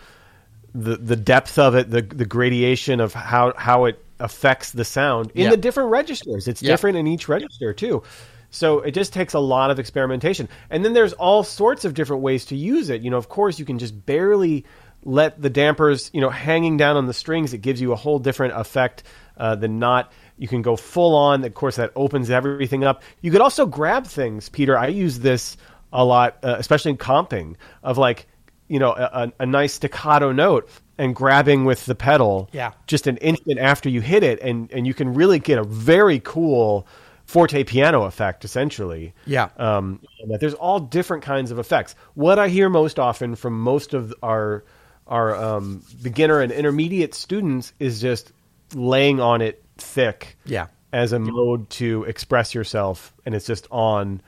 the 0.75 0.97
the 0.97 1.17
depth 1.17 1.59
of 1.59 1.75
it, 1.75 1.91
the 1.91 2.03
the 2.03 2.25
gradation 2.25 3.01
of 3.01 3.13
how 3.15 3.53
how 3.57 3.85
it 3.85 4.03
affects 4.21 4.73
the 4.73 4.85
sound 4.85 5.31
in 5.35 5.45
Yeah. 5.45 5.51
the 5.51 5.57
different 5.57 5.91
registers. 5.91 6.49
It's 6.49 6.63
Yeah. 6.63 6.73
different 6.73 6.97
in 6.99 7.07
each 7.07 7.29
register 7.29 7.73
too. 7.73 8.03
So 8.51 8.81
it 8.81 8.93
just 8.93 9.13
takes 9.13 9.35
a 9.35 9.39
lot 9.39 9.71
of 9.71 9.79
experimentation. 9.79 10.49
And 10.71 10.85
then 10.85 10.95
there's 10.95 11.13
all 11.13 11.43
sorts 11.43 11.85
of 11.85 11.95
different 11.95 12.23
ways 12.23 12.47
to 12.47 12.57
use 12.57 12.89
it. 12.91 13.03
You 13.03 13.11
know, 13.11 13.19
of 13.19 13.29
course, 13.29 13.59
you 13.59 13.65
can 13.65 13.79
just 13.79 14.07
barely 14.07 14.65
let 15.05 15.41
the 15.41 15.51
dampers, 15.51 16.11
you 16.13 16.21
know, 16.21 16.31
hanging 16.31 16.77
down 16.77 16.97
on 16.97 17.07
the 17.07 17.15
strings. 17.15 17.53
It 17.53 17.59
gives 17.59 17.81
you 17.81 17.93
a 17.93 17.97
whole 17.97 18.19
different 18.19 18.55
effect 18.55 19.05
uh, 19.37 19.55
than 19.55 19.79
not. 19.79 20.13
You 20.39 20.49
can 20.49 20.63
go 20.63 20.77
full 20.77 21.15
on. 21.15 21.45
Of 21.45 21.55
course, 21.55 21.77
that 21.77 21.93
opens 21.95 22.31
everything 22.31 22.85
up. 22.85 23.03
You 23.21 23.31
could 23.31 23.41
also 23.41 23.67
grab 23.67 24.07
things, 24.07 24.49
Peter. 24.49 24.77
I 24.77 24.89
use 24.89 25.19
this 25.19 25.57
a 25.93 26.05
lot, 26.05 26.39
uh, 26.43 26.57
especially 26.59 26.93
in 26.93 26.97
comping, 26.99 27.57
of 27.83 27.99
like, 27.99 28.27
you 28.69 28.79
know, 28.79 28.93
a, 28.93 29.33
a, 29.39 29.47
nice 29.47 29.73
staccato 29.73 30.31
note 30.33 30.69
and 30.99 31.15
grabbing 31.15 31.65
with 31.65 31.87
the 31.87 31.95
pedal 31.95 32.51
Yeah. 32.53 32.73
just 32.87 33.07
an 33.07 33.17
instant 33.19 33.59
after 33.59 33.89
you 33.89 34.03
hit 34.03 34.23
it, 34.23 34.41
and, 34.43 34.71
and 34.73 34.87
you 34.87 34.93
can 34.93 35.15
really 35.15 35.39
get 35.39 35.59
a 35.59 35.65
very 35.65 36.21
cool 36.21 36.87
forte 37.29 37.63
piano 37.63 38.05
effect, 38.05 38.45
essentially. 38.45 39.13
Yeah. 39.27 39.51
Um, 39.59 40.01
and 40.21 40.31
that 40.33 40.41
there's 40.41 40.55
all 40.55 40.81
different 40.81 41.23
kinds 41.23 41.51
of 41.51 41.59
effects. 41.59 41.95
What 42.15 42.39
I 42.39 42.49
hear 42.49 42.69
most 42.71 42.99
often 42.99 43.37
from 43.37 43.61
most 43.61 43.93
of 43.95 44.13
our 44.23 44.65
our 45.07 45.35
um, 45.37 45.83
beginner 46.03 46.41
and 46.41 46.51
intermediate 46.53 47.15
students 47.15 47.73
is 47.79 48.01
just 48.01 48.33
laying 48.75 49.21
on 49.21 49.41
it 49.41 49.63
thick 49.79 50.37
Yeah. 50.45 50.67
as 50.93 51.13
a 51.13 51.19
mode 51.19 51.71
to 51.71 52.05
express 52.05 52.55
yourself, 52.55 53.15
and 53.25 53.35
it's 53.35 53.47
just 53.47 53.67
on, 53.71 54.21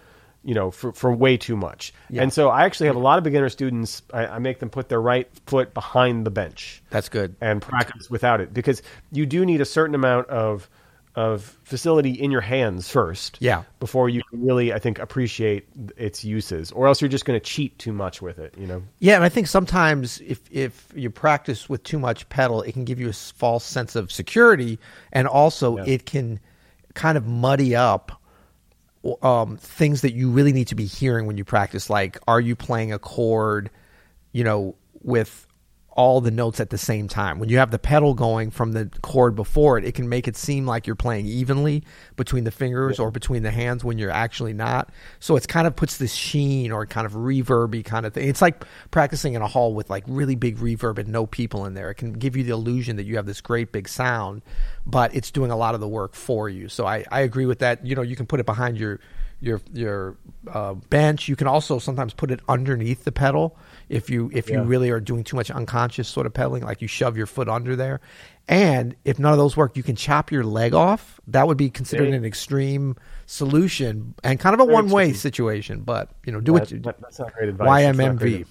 you 0.42 0.54
know, 0.54 0.70
for, 0.70 0.92
for 0.92 1.12
way 1.12 1.36
too 1.36 1.56
much. 1.56 1.92
Yeah. 2.08 2.22
And 2.22 2.32
so 2.32 2.48
I 2.48 2.64
actually 2.64 2.86
have 2.86 2.96
a 2.96 3.00
lot 3.00 3.18
of 3.18 3.24
beginner 3.24 3.50
students. 3.50 4.00
I, 4.12 4.26
I 4.26 4.38
make 4.38 4.58
them 4.58 4.70
put 4.70 4.88
their 4.88 5.02
right 5.02 5.28
foot 5.46 5.74
behind 5.74 6.24
the 6.24 6.30
bench 6.30 6.82
That's 6.88 7.10
good. 7.10 7.36
and 7.42 7.60
practice 7.60 8.08
without 8.08 8.40
it 8.40 8.54
because 8.54 8.80
you 9.12 9.26
do 9.26 9.44
need 9.44 9.60
a 9.60 9.66
certain 9.66 9.94
amount 9.94 10.28
of 10.28 10.66
of 11.16 11.58
facility 11.64 12.12
in 12.12 12.30
your 12.30 12.40
hands 12.40 12.88
first. 12.88 13.36
Yeah. 13.40 13.64
Before 13.80 14.08
you 14.08 14.22
can 14.30 14.44
really, 14.44 14.72
I 14.72 14.78
think, 14.78 14.98
appreciate 14.98 15.68
its 15.96 16.24
uses, 16.24 16.70
or 16.72 16.86
else 16.86 17.00
you're 17.00 17.08
just 17.08 17.24
going 17.24 17.38
to 17.38 17.44
cheat 17.44 17.78
too 17.78 17.92
much 17.92 18.22
with 18.22 18.38
it. 18.38 18.54
You 18.56 18.66
know. 18.66 18.82
Yeah, 19.00 19.16
and 19.16 19.24
I 19.24 19.28
think 19.28 19.46
sometimes 19.48 20.20
if 20.20 20.40
if 20.50 20.88
you 20.94 21.10
practice 21.10 21.68
with 21.68 21.82
too 21.82 21.98
much 21.98 22.28
pedal, 22.28 22.62
it 22.62 22.72
can 22.72 22.84
give 22.84 23.00
you 23.00 23.08
a 23.08 23.12
false 23.12 23.64
sense 23.64 23.96
of 23.96 24.12
security, 24.12 24.78
and 25.12 25.26
also 25.26 25.78
Yeah. 25.78 25.84
it 25.86 26.06
can 26.06 26.40
kind 26.94 27.18
of 27.18 27.26
muddy 27.26 27.74
up 27.74 28.12
um, 29.22 29.56
things 29.56 30.02
that 30.02 30.12
you 30.12 30.30
really 30.30 30.52
need 30.52 30.68
to 30.68 30.74
be 30.74 30.84
hearing 30.84 31.26
when 31.26 31.38
you 31.38 31.44
practice. 31.44 31.88
Like, 31.88 32.18
are 32.28 32.40
you 32.40 32.54
playing 32.54 32.92
a 32.92 32.98
chord, 32.98 33.70
you 34.32 34.44
know, 34.44 34.76
with 35.02 35.46
all 35.92 36.20
the 36.20 36.30
notes 36.30 36.60
at 36.60 36.70
the 36.70 36.78
same 36.78 37.08
time? 37.08 37.38
When 37.38 37.48
you 37.48 37.58
have 37.58 37.70
the 37.70 37.78
pedal 37.78 38.14
going 38.14 38.50
from 38.50 38.72
the 38.72 38.90
chord 39.02 39.34
before 39.34 39.78
it, 39.78 39.84
it 39.84 39.94
can 39.94 40.08
make 40.08 40.28
it 40.28 40.36
seem 40.36 40.66
like 40.66 40.86
you're 40.86 40.96
playing 40.96 41.26
evenly 41.26 41.84
between 42.16 42.44
the 42.44 42.50
fingers 42.50 42.98
or 42.98 43.10
between 43.10 43.42
the 43.42 43.50
hands 43.50 43.84
when 43.84 43.98
you're 43.98 44.10
actually 44.10 44.52
not. 44.52 44.90
So 45.18 45.36
it's 45.36 45.46
kind 45.46 45.66
of 45.66 45.76
puts 45.76 45.98
this 45.98 46.12
sheen 46.12 46.72
or 46.72 46.86
kind 46.86 47.06
of 47.06 47.12
reverby 47.12 47.84
kind 47.84 48.06
of 48.06 48.14
thing. 48.14 48.28
It's 48.28 48.42
like 48.42 48.64
practicing 48.90 49.34
in 49.34 49.42
a 49.42 49.48
hall 49.48 49.74
with 49.74 49.90
like 49.90 50.04
really 50.06 50.36
big 50.36 50.58
reverb 50.58 50.98
and 50.98 51.08
no 51.08 51.26
people 51.26 51.66
in 51.66 51.74
there. 51.74 51.90
It 51.90 51.94
can 51.94 52.12
give 52.12 52.36
you 52.36 52.44
the 52.44 52.52
illusion 52.52 52.96
that 52.96 53.04
you 53.04 53.16
have 53.16 53.26
this 53.26 53.40
great 53.40 53.72
big 53.72 53.88
sound, 53.88 54.42
but 54.86 55.14
it's 55.14 55.30
doing 55.30 55.50
a 55.50 55.56
lot 55.56 55.74
of 55.74 55.80
the 55.80 55.88
work 55.88 56.14
for 56.14 56.48
you. 56.48 56.68
So 56.68 56.86
I, 56.86 57.04
I 57.10 57.20
agree 57.20 57.46
with 57.46 57.60
that. 57.60 57.84
You 57.84 57.94
know, 57.94 58.02
you 58.02 58.16
can 58.16 58.26
put 58.26 58.40
it 58.40 58.46
behind 58.46 58.78
your 58.78 59.00
your 59.40 59.60
your 59.72 60.16
uh, 60.48 60.74
bench. 60.74 61.28
You 61.28 61.36
can 61.36 61.46
also 61.46 61.78
sometimes 61.78 62.12
put 62.12 62.30
it 62.30 62.40
underneath 62.48 63.04
the 63.04 63.12
pedal 63.12 63.56
if 63.90 64.08
you 64.08 64.30
if 64.32 64.48
Yeah. 64.48 64.56
you 64.58 64.62
really 64.62 64.88
are 64.90 65.00
doing 65.00 65.24
too 65.24 65.36
much 65.36 65.50
unconscious 65.50 66.08
sort 66.08 66.24
of 66.26 66.32
pedaling, 66.32 66.62
like 66.62 66.80
you 66.80 66.88
shove 66.88 67.16
your 67.18 67.26
foot 67.26 67.48
under 67.48 67.76
there. 67.76 68.00
And 68.48 68.96
if 69.04 69.18
none 69.18 69.32
of 69.32 69.38
those 69.38 69.56
work, 69.56 69.76
you 69.76 69.82
can 69.82 69.94
chop 69.96 70.32
your 70.32 70.42
leg 70.44 70.72
off. 70.74 71.20
That 71.26 71.46
would 71.46 71.56
be 71.58 71.70
considered 71.70 72.08
an 72.08 72.24
extreme 72.24 72.96
solution 73.26 74.14
and 74.24 74.40
kind 74.40 74.54
of 74.54 74.60
a 74.60 74.64
one 74.64 74.88
way 74.88 75.12
situation. 75.12 75.80
But 75.80 76.10
you 76.24 76.32
know, 76.32 76.40
do 76.40 76.52
That- 76.52 76.60
what 76.60 76.70
you 76.70 76.78
that- 76.80 77.00
that's 77.00 77.18
not 77.18 77.34
great 77.34 77.48
advice. 77.48 77.66
That's 77.66 77.98
YMMV. 77.98 78.46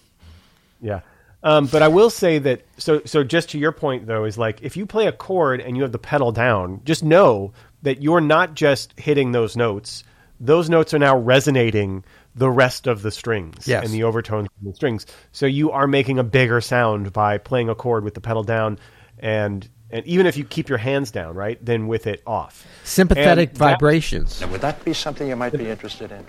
Yeah. 0.82 1.00
Um, 1.42 1.68
but 1.68 1.82
I 1.82 1.88
will 1.88 2.10
say 2.10 2.38
that 2.40 2.62
so 2.78 3.02
so 3.06 3.24
just 3.24 3.50
to 3.52 3.58
your 3.60 3.72
point 3.72 4.08
though 4.08 4.26
is 4.26 4.38
like 4.38 4.60
if 4.62 4.76
you 4.76 4.86
play 4.86 5.08
a 5.08 5.12
chord 5.14 5.62
and 5.62 5.78
you 5.78 5.84
have 5.84 5.94
the 5.94 6.00
pedal 6.00 6.32
down, 6.34 6.82
just 6.84 7.04
know 7.04 7.54
that 7.82 8.02
you're 8.04 8.20
not 8.22 8.56
just 8.56 8.94
hitting 9.00 9.32
those 9.32 9.56
notes. 9.56 10.04
Those 10.42 10.70
notes 10.70 10.94
are 10.94 11.00
now 11.00 11.18
resonating 11.18 12.04
the 12.40 12.50
rest 12.50 12.88
of 12.88 13.02
the 13.04 13.12
strings 13.12 13.68
Yes. 13.68 13.86
and 13.86 13.94
the 13.94 14.04
overtones 14.04 14.48
of 14.48 14.68
the 14.68 14.74
strings. 14.74 15.06
So 15.32 15.46
you 15.46 15.72
are 15.72 15.88
making 15.88 16.18
a 16.20 16.24
bigger 16.24 16.62
sound 16.62 17.14
by 17.14 17.38
playing 17.38 17.70
a 17.70 17.76
chord 17.76 18.04
with 18.04 18.14
the 18.16 18.22
pedal 18.22 18.44
down 18.44 18.80
and 19.20 19.68
and 19.92 20.06
even 20.06 20.28
if 20.28 20.38
you 20.38 20.44
keep 20.44 20.70
your 20.70 20.78
hands 20.78 21.10
down, 21.10 21.34
right, 21.36 21.58
then 21.66 21.88
with 21.88 22.06
it 22.06 22.22
off. 22.28 22.64
Sympathetic 22.84 23.50
And 23.50 23.58
that- 23.58 23.72
vibrations. 23.72 24.40
Now, 24.40 24.48
would 24.50 24.62
that 24.62 24.86
be 24.86 24.94
something 24.94 25.28
you 25.28 25.36
might 25.36 25.52
be 25.52 25.68
interested 25.68 26.12
in? 26.12 26.24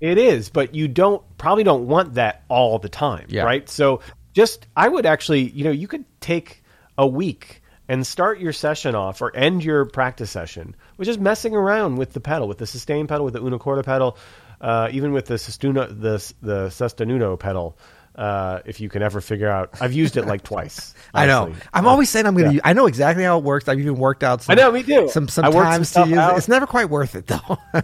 It 0.00 0.16
is, 0.16 0.48
but 0.48 0.74
you 0.74 0.88
don't 0.88 1.22
probably 1.38 1.64
don't 1.64 1.86
want 1.86 2.14
that 2.14 2.44
all 2.48 2.78
the 2.78 2.88
time, 2.88 3.26
Yeah. 3.28 3.42
right? 3.44 3.68
So 3.68 4.00
just 4.32 4.66
I 4.76 4.88
would 4.88 5.04
actually, 5.06 5.50
you 5.50 5.64
know, 5.64 5.70
you 5.70 5.86
could 5.88 6.04
take 6.20 6.62
a 6.96 7.06
week 7.06 7.62
and 7.90 8.06
start 8.06 8.38
your 8.40 8.52
session 8.52 8.94
off 8.94 9.20
or 9.22 9.34
end 9.36 9.64
your 9.64 9.84
practice 9.84 10.30
session 10.30 10.74
with 10.96 11.06
just 11.06 11.20
messing 11.20 11.54
around 11.54 11.96
with 11.96 12.12
the 12.14 12.20
pedal, 12.20 12.46
with 12.48 12.58
the 12.58 12.66
sustain 12.66 13.06
pedal, 13.06 13.24
with 13.24 13.34
the 13.34 13.42
una 13.42 13.58
corda 13.58 13.82
pedal, 13.82 14.16
uh, 14.60 14.88
even 14.92 15.12
with 15.12 15.26
the 15.26 15.34
sostenuto, 15.34 15.88
the 15.88 16.34
the 16.42 17.36
pedal. 17.38 17.78
Uh, 18.16 18.60
if 18.66 18.80
you 18.80 18.88
can 18.88 19.00
ever 19.00 19.20
figure 19.20 19.48
out, 19.48 19.70
I've 19.80 19.92
used 19.92 20.16
it 20.16 20.26
like 20.26 20.42
twice. 20.42 20.92
I 21.14 21.26
know. 21.26 21.54
I'm 21.72 21.86
Uh, 21.86 21.90
always 21.90 22.10
saying 22.10 22.26
I'm 22.26 22.34
going 22.34 22.48
to. 22.50 22.54
yeah. 22.56 22.60
I 22.64 22.72
know 22.72 22.86
exactly 22.86 23.22
how 23.22 23.38
it 23.38 23.44
works. 23.44 23.68
I've 23.68 23.78
even 23.78 23.94
worked 23.94 24.24
out. 24.24 24.42
Some, 24.42 24.54
I 24.54 24.56
know, 24.56 24.72
me 24.72 24.82
too. 24.82 25.08
Some 25.08 25.28
some 25.28 25.44
I 25.44 25.50
worked 25.50 25.66
some 25.68 25.72
times 25.72 25.92
to 25.92 26.08
use. 26.08 26.18
out. 26.18 26.36
It's 26.36 26.48
never 26.48 26.66
quite 26.66 26.90
worth 26.90 27.14
it 27.14 27.28
though. 27.28 27.58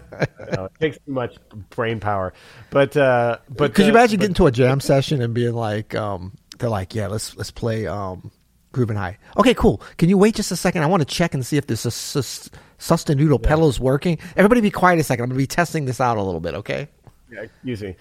No, 0.51 0.65
it 0.65 0.71
takes 0.79 0.97
too 0.97 1.11
much 1.11 1.37
brain 1.71 1.99
power. 2.01 2.33
But 2.69 2.95
uh, 2.97 3.37
but 3.49 3.73
Could 3.73 3.85
you 3.85 3.91
imagine 3.91 4.17
but- 4.17 4.21
getting 4.23 4.33
to 4.35 4.47
a 4.47 4.51
jam 4.51 4.79
session 4.81 5.21
and 5.21 5.33
being 5.33 5.53
like, 5.55 5.95
um, 5.95 6.33
they're 6.59 6.69
like, 6.69 6.93
yeah, 6.93 7.07
let's 7.07 7.35
let's 7.37 7.49
play 7.51 7.87
um, 7.87 8.29
Groovin' 8.75 8.97
High. 8.97 9.17
Okay, 9.37 9.53
cool. 9.53 9.81
Can 9.97 10.09
you 10.09 10.17
wait 10.17 10.35
just 10.35 10.51
a 10.51 10.55
second? 10.55 10.83
I 10.83 10.87
want 10.87 11.01
to 11.01 11.05
check 11.05 11.33
and 11.33 11.45
see 11.45 11.57
if 11.57 11.67
this 11.67 11.81
sus- 11.81 12.49
sostenuto 12.79 13.41
pedal 13.41 13.69
is 13.69 13.79
working. 13.79 14.17
Everybody, 14.35 14.61
be 14.61 14.71
quiet 14.71 14.99
a 14.99 15.03
second. 15.03 15.23
I'm 15.23 15.29
going 15.29 15.37
to 15.37 15.43
be 15.43 15.47
testing 15.47 15.85
this 15.85 16.01
out 16.01 16.17
a 16.17 16.21
little 16.21 16.41
bit. 16.41 16.53
Okay. 16.55 16.87
Yeah, 17.31 17.41
excuse 17.41 17.81
me. 17.81 17.95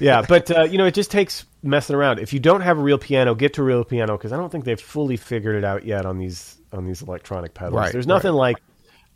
Yeah, 0.00 0.22
but 0.28 0.50
uh, 0.50 0.62
you 0.64 0.78
know, 0.78 0.86
it 0.86 0.94
just 0.94 1.10
takes 1.10 1.44
messing 1.62 1.94
around. 1.94 2.18
If 2.18 2.32
you 2.32 2.40
don't 2.40 2.60
have 2.62 2.78
a 2.78 2.82
real 2.82 2.98
piano, 2.98 3.34
get 3.34 3.54
to 3.54 3.62
a 3.62 3.64
real 3.64 3.84
piano 3.84 4.16
because 4.16 4.32
I 4.32 4.36
don't 4.36 4.50
think 4.50 4.64
they've 4.64 4.80
fully 4.80 5.16
figured 5.16 5.56
it 5.56 5.64
out 5.64 5.84
yet 5.84 6.04
on 6.06 6.18
these 6.18 6.56
on 6.72 6.84
these 6.84 7.00
electronic 7.02 7.54
pedals. 7.54 7.74
Right, 7.74 7.92
There's 7.92 8.06
nothing 8.06 8.32
like 8.32 8.56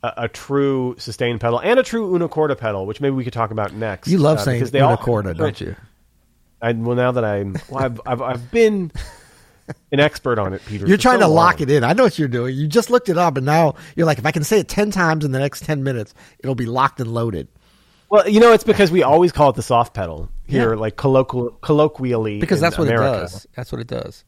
a, 0.04 0.12
a 0.18 0.28
true 0.28 0.94
sustain 0.98 1.38
pedal 1.40 1.58
and 1.58 1.80
a 1.80 1.82
true 1.82 2.14
una 2.14 2.28
corda 2.28 2.54
pedal, 2.54 2.86
which 2.86 3.00
maybe 3.00 3.16
we 3.16 3.24
could 3.24 3.32
talk 3.32 3.50
about 3.50 3.72
next. 3.74 4.08
You 4.08 4.18
love 4.18 4.38
uh, 4.38 4.42
saying 4.42 4.58
because 4.60 4.70
they 4.70 4.80
all- 4.80 4.90
una 4.92 4.98
corda, 5.02 5.34
don't 5.34 5.60
you? 5.60 5.74
I, 6.62 6.72
well, 6.72 6.96
now 6.96 7.12
that 7.12 7.24
I'm, 7.24 7.56
well, 7.68 7.84
I've, 7.84 8.00
I've 8.06 8.22
I've 8.22 8.50
been 8.50 8.90
an 9.92 10.00
expert 10.00 10.38
on 10.38 10.52
it, 10.54 10.62
Peter. 10.66 10.86
You're 10.86 10.96
trying 10.96 11.20
so 11.20 11.26
to 11.26 11.32
lock 11.32 11.60
long. 11.60 11.68
it 11.68 11.70
in. 11.70 11.84
I 11.84 11.92
know 11.92 12.04
what 12.04 12.18
you're 12.18 12.28
doing. 12.28 12.54
You 12.54 12.66
just 12.66 12.90
looked 12.90 13.08
it 13.08 13.18
up, 13.18 13.36
and 13.36 13.46
now 13.46 13.74
you're 13.96 14.06
like, 14.06 14.18
if 14.18 14.26
I 14.26 14.30
can 14.32 14.44
say 14.44 14.60
it 14.60 14.68
ten 14.68 14.90
times 14.90 15.24
in 15.24 15.32
the 15.32 15.38
next 15.38 15.64
ten 15.64 15.82
minutes, 15.82 16.14
it'll 16.40 16.54
be 16.54 16.66
locked 16.66 17.00
and 17.00 17.12
loaded. 17.12 17.48
Well, 18.10 18.28
you 18.28 18.40
know, 18.40 18.52
it's 18.52 18.64
because 18.64 18.90
we 18.90 19.02
always 19.02 19.32
call 19.32 19.50
it 19.50 19.56
the 19.56 19.62
soft 19.62 19.92
pedal 19.94 20.30
here, 20.46 20.72
Yeah. 20.74 20.80
like 20.80 20.96
colloquial, 20.96 21.50
colloquially. 21.60 22.40
Because 22.40 22.60
that's 22.60 22.78
what 22.78 22.88
America. 22.88 23.18
it 23.18 23.20
does. 23.20 23.46
That's 23.54 23.70
what 23.72 23.80
it 23.82 23.86
does. 23.86 24.24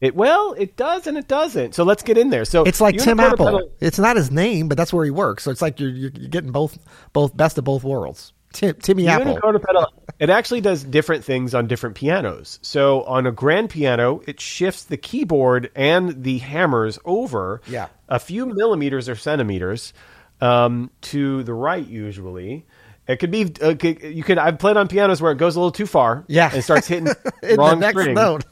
It 0.00 0.16
well, 0.16 0.54
it 0.58 0.76
does 0.76 1.06
and 1.06 1.16
it 1.16 1.28
doesn't. 1.28 1.74
So 1.76 1.84
let's 1.84 2.02
get 2.02 2.18
in 2.18 2.30
there. 2.30 2.44
So 2.44 2.64
It's 2.64 2.80
like 2.80 2.96
Tim 2.98 3.20
Apple. 3.20 3.44
pedal- 3.46 3.70
It's 3.80 3.98
not 4.00 4.16
his 4.16 4.30
name, 4.32 4.66
but 4.66 4.76
that's 4.76 4.92
where 4.92 5.04
he 5.04 5.10
works. 5.12 5.44
So 5.44 5.50
it's 5.52 5.62
like 5.62 5.78
you're 5.78 5.90
you're, 5.90 6.10
you're 6.10 6.28
getting 6.28 6.50
both 6.50 6.76
both 7.12 7.36
best 7.36 7.56
of 7.58 7.64
both 7.64 7.84
worlds. 7.84 8.32
Tim, 8.52 8.74
Timmy 8.76 9.08
Apple. 9.08 9.38
pedal, 9.40 9.92
it 10.18 10.30
actually 10.30 10.60
does 10.60 10.84
different 10.84 11.24
things 11.24 11.54
on 11.54 11.66
different 11.66 11.96
pianos. 11.96 12.58
So 12.62 13.02
on 13.04 13.26
a 13.26 13.32
grand 13.32 13.70
piano, 13.70 14.22
it 14.26 14.40
shifts 14.40 14.84
the 14.84 14.96
keyboard 14.96 15.70
and 15.74 16.22
the 16.22 16.38
hammers 16.38 16.98
over 17.04 17.60
Yeah. 17.66 17.88
a 18.08 18.18
few 18.18 18.46
millimeters 18.46 19.08
or 19.08 19.16
centimeters 19.16 19.92
um, 20.40 20.90
to 21.02 21.42
the 21.44 21.54
right 21.54 21.86
usually. 21.86 22.66
It 23.08 23.16
could 23.16 23.30
be 23.32 23.52
uh, 23.60 23.74
you 23.80 24.22
could 24.22 24.38
I've 24.38 24.58
played 24.60 24.76
on 24.76 24.86
pianos 24.88 25.20
where 25.20 25.32
it 25.32 25.38
goes 25.38 25.56
a 25.56 25.58
little 25.58 25.72
too 25.72 25.86
far, 25.86 26.24
Yeah. 26.28 26.50
and 26.52 26.62
starts 26.62 26.86
hitting 26.86 27.08
in 27.42 27.56
wrong 27.56 27.80
the 27.80 27.86
next 27.86 28.00
string. 28.00 28.14
note. 28.14 28.44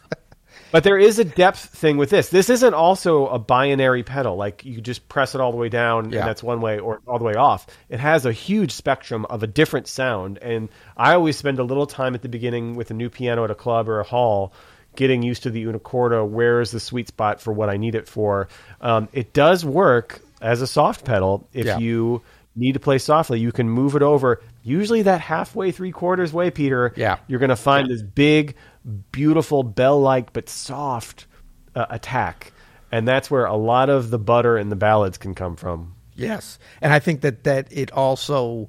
But 0.72 0.84
there 0.84 0.98
is 0.98 1.18
a 1.18 1.24
depth 1.24 1.58
thing 1.58 1.96
with 1.96 2.10
this. 2.10 2.28
This 2.28 2.48
isn't 2.50 2.74
also 2.74 3.26
a 3.26 3.38
binary 3.38 4.02
pedal. 4.02 4.36
Like 4.36 4.64
you 4.64 4.80
just 4.80 5.08
press 5.08 5.34
it 5.34 5.40
all 5.40 5.50
the 5.50 5.56
way 5.58 5.68
down 5.68 6.10
Yeah. 6.10 6.20
and 6.20 6.28
that's 6.28 6.42
one 6.42 6.60
way 6.60 6.78
or 6.78 7.00
all 7.06 7.18
the 7.18 7.24
way 7.24 7.34
off. 7.34 7.66
It 7.88 8.00
has 8.00 8.26
a 8.26 8.32
huge 8.32 8.72
spectrum 8.72 9.24
of 9.26 9.42
a 9.42 9.46
different 9.46 9.88
sound. 9.88 10.38
And 10.38 10.68
I 10.96 11.14
always 11.14 11.36
spend 11.36 11.58
a 11.58 11.64
little 11.64 11.86
time 11.86 12.14
at 12.14 12.22
the 12.22 12.28
beginning 12.28 12.76
with 12.76 12.90
a 12.90 12.94
new 12.94 13.10
piano 13.10 13.44
at 13.44 13.50
a 13.50 13.54
club 13.54 13.88
or 13.88 14.00
a 14.00 14.04
hall 14.04 14.52
getting 14.96 15.22
used 15.22 15.42
to 15.44 15.50
the 15.50 15.62
una 15.62 15.78
corda. 15.78 16.24
Where 16.24 16.60
is 16.60 16.70
the 16.70 16.80
sweet 16.80 17.08
spot 17.08 17.40
for 17.40 17.52
what 17.52 17.68
I 17.70 17.76
need 17.76 17.94
it 17.94 18.08
for? 18.08 18.48
Um, 18.80 19.08
it 19.12 19.32
does 19.32 19.64
work 19.64 20.20
as 20.40 20.62
a 20.62 20.66
soft 20.66 21.04
pedal 21.04 21.46
if 21.52 21.66
Yeah. 21.66 21.78
you 21.78 22.22
need 22.56 22.72
to 22.72 22.80
play 22.80 22.98
softly. 22.98 23.38
You 23.40 23.52
can 23.52 23.68
move 23.68 23.94
it 23.94 24.02
over. 24.02 24.40
Usually 24.64 25.02
that 25.02 25.20
halfway, 25.20 25.70
three 25.70 25.92
quarters 25.92 26.32
way, 26.32 26.50
Peter. 26.50 26.92
Yeah. 26.96 27.16
You're 27.28 27.38
going 27.38 27.50
to 27.50 27.56
find 27.56 27.88
this 27.88 28.02
big, 28.02 28.56
beautiful 29.12 29.62
bell-like 29.62 30.32
but 30.32 30.48
soft 30.48 31.26
uh, 31.74 31.86
attack, 31.90 32.52
and 32.90 33.06
that's 33.06 33.30
where 33.30 33.44
a 33.44 33.56
lot 33.56 33.88
of 33.88 34.10
the 34.10 34.18
butter 34.18 34.56
and 34.56 34.70
the 34.70 34.76
ballads 34.76 35.18
can 35.18 35.34
come 35.34 35.56
from. 35.56 35.94
Yes, 36.14 36.58
and 36.80 36.92
I 36.92 36.98
think 36.98 37.22
that 37.22 37.44
that 37.44 37.68
it 37.70 37.90
also 37.92 38.68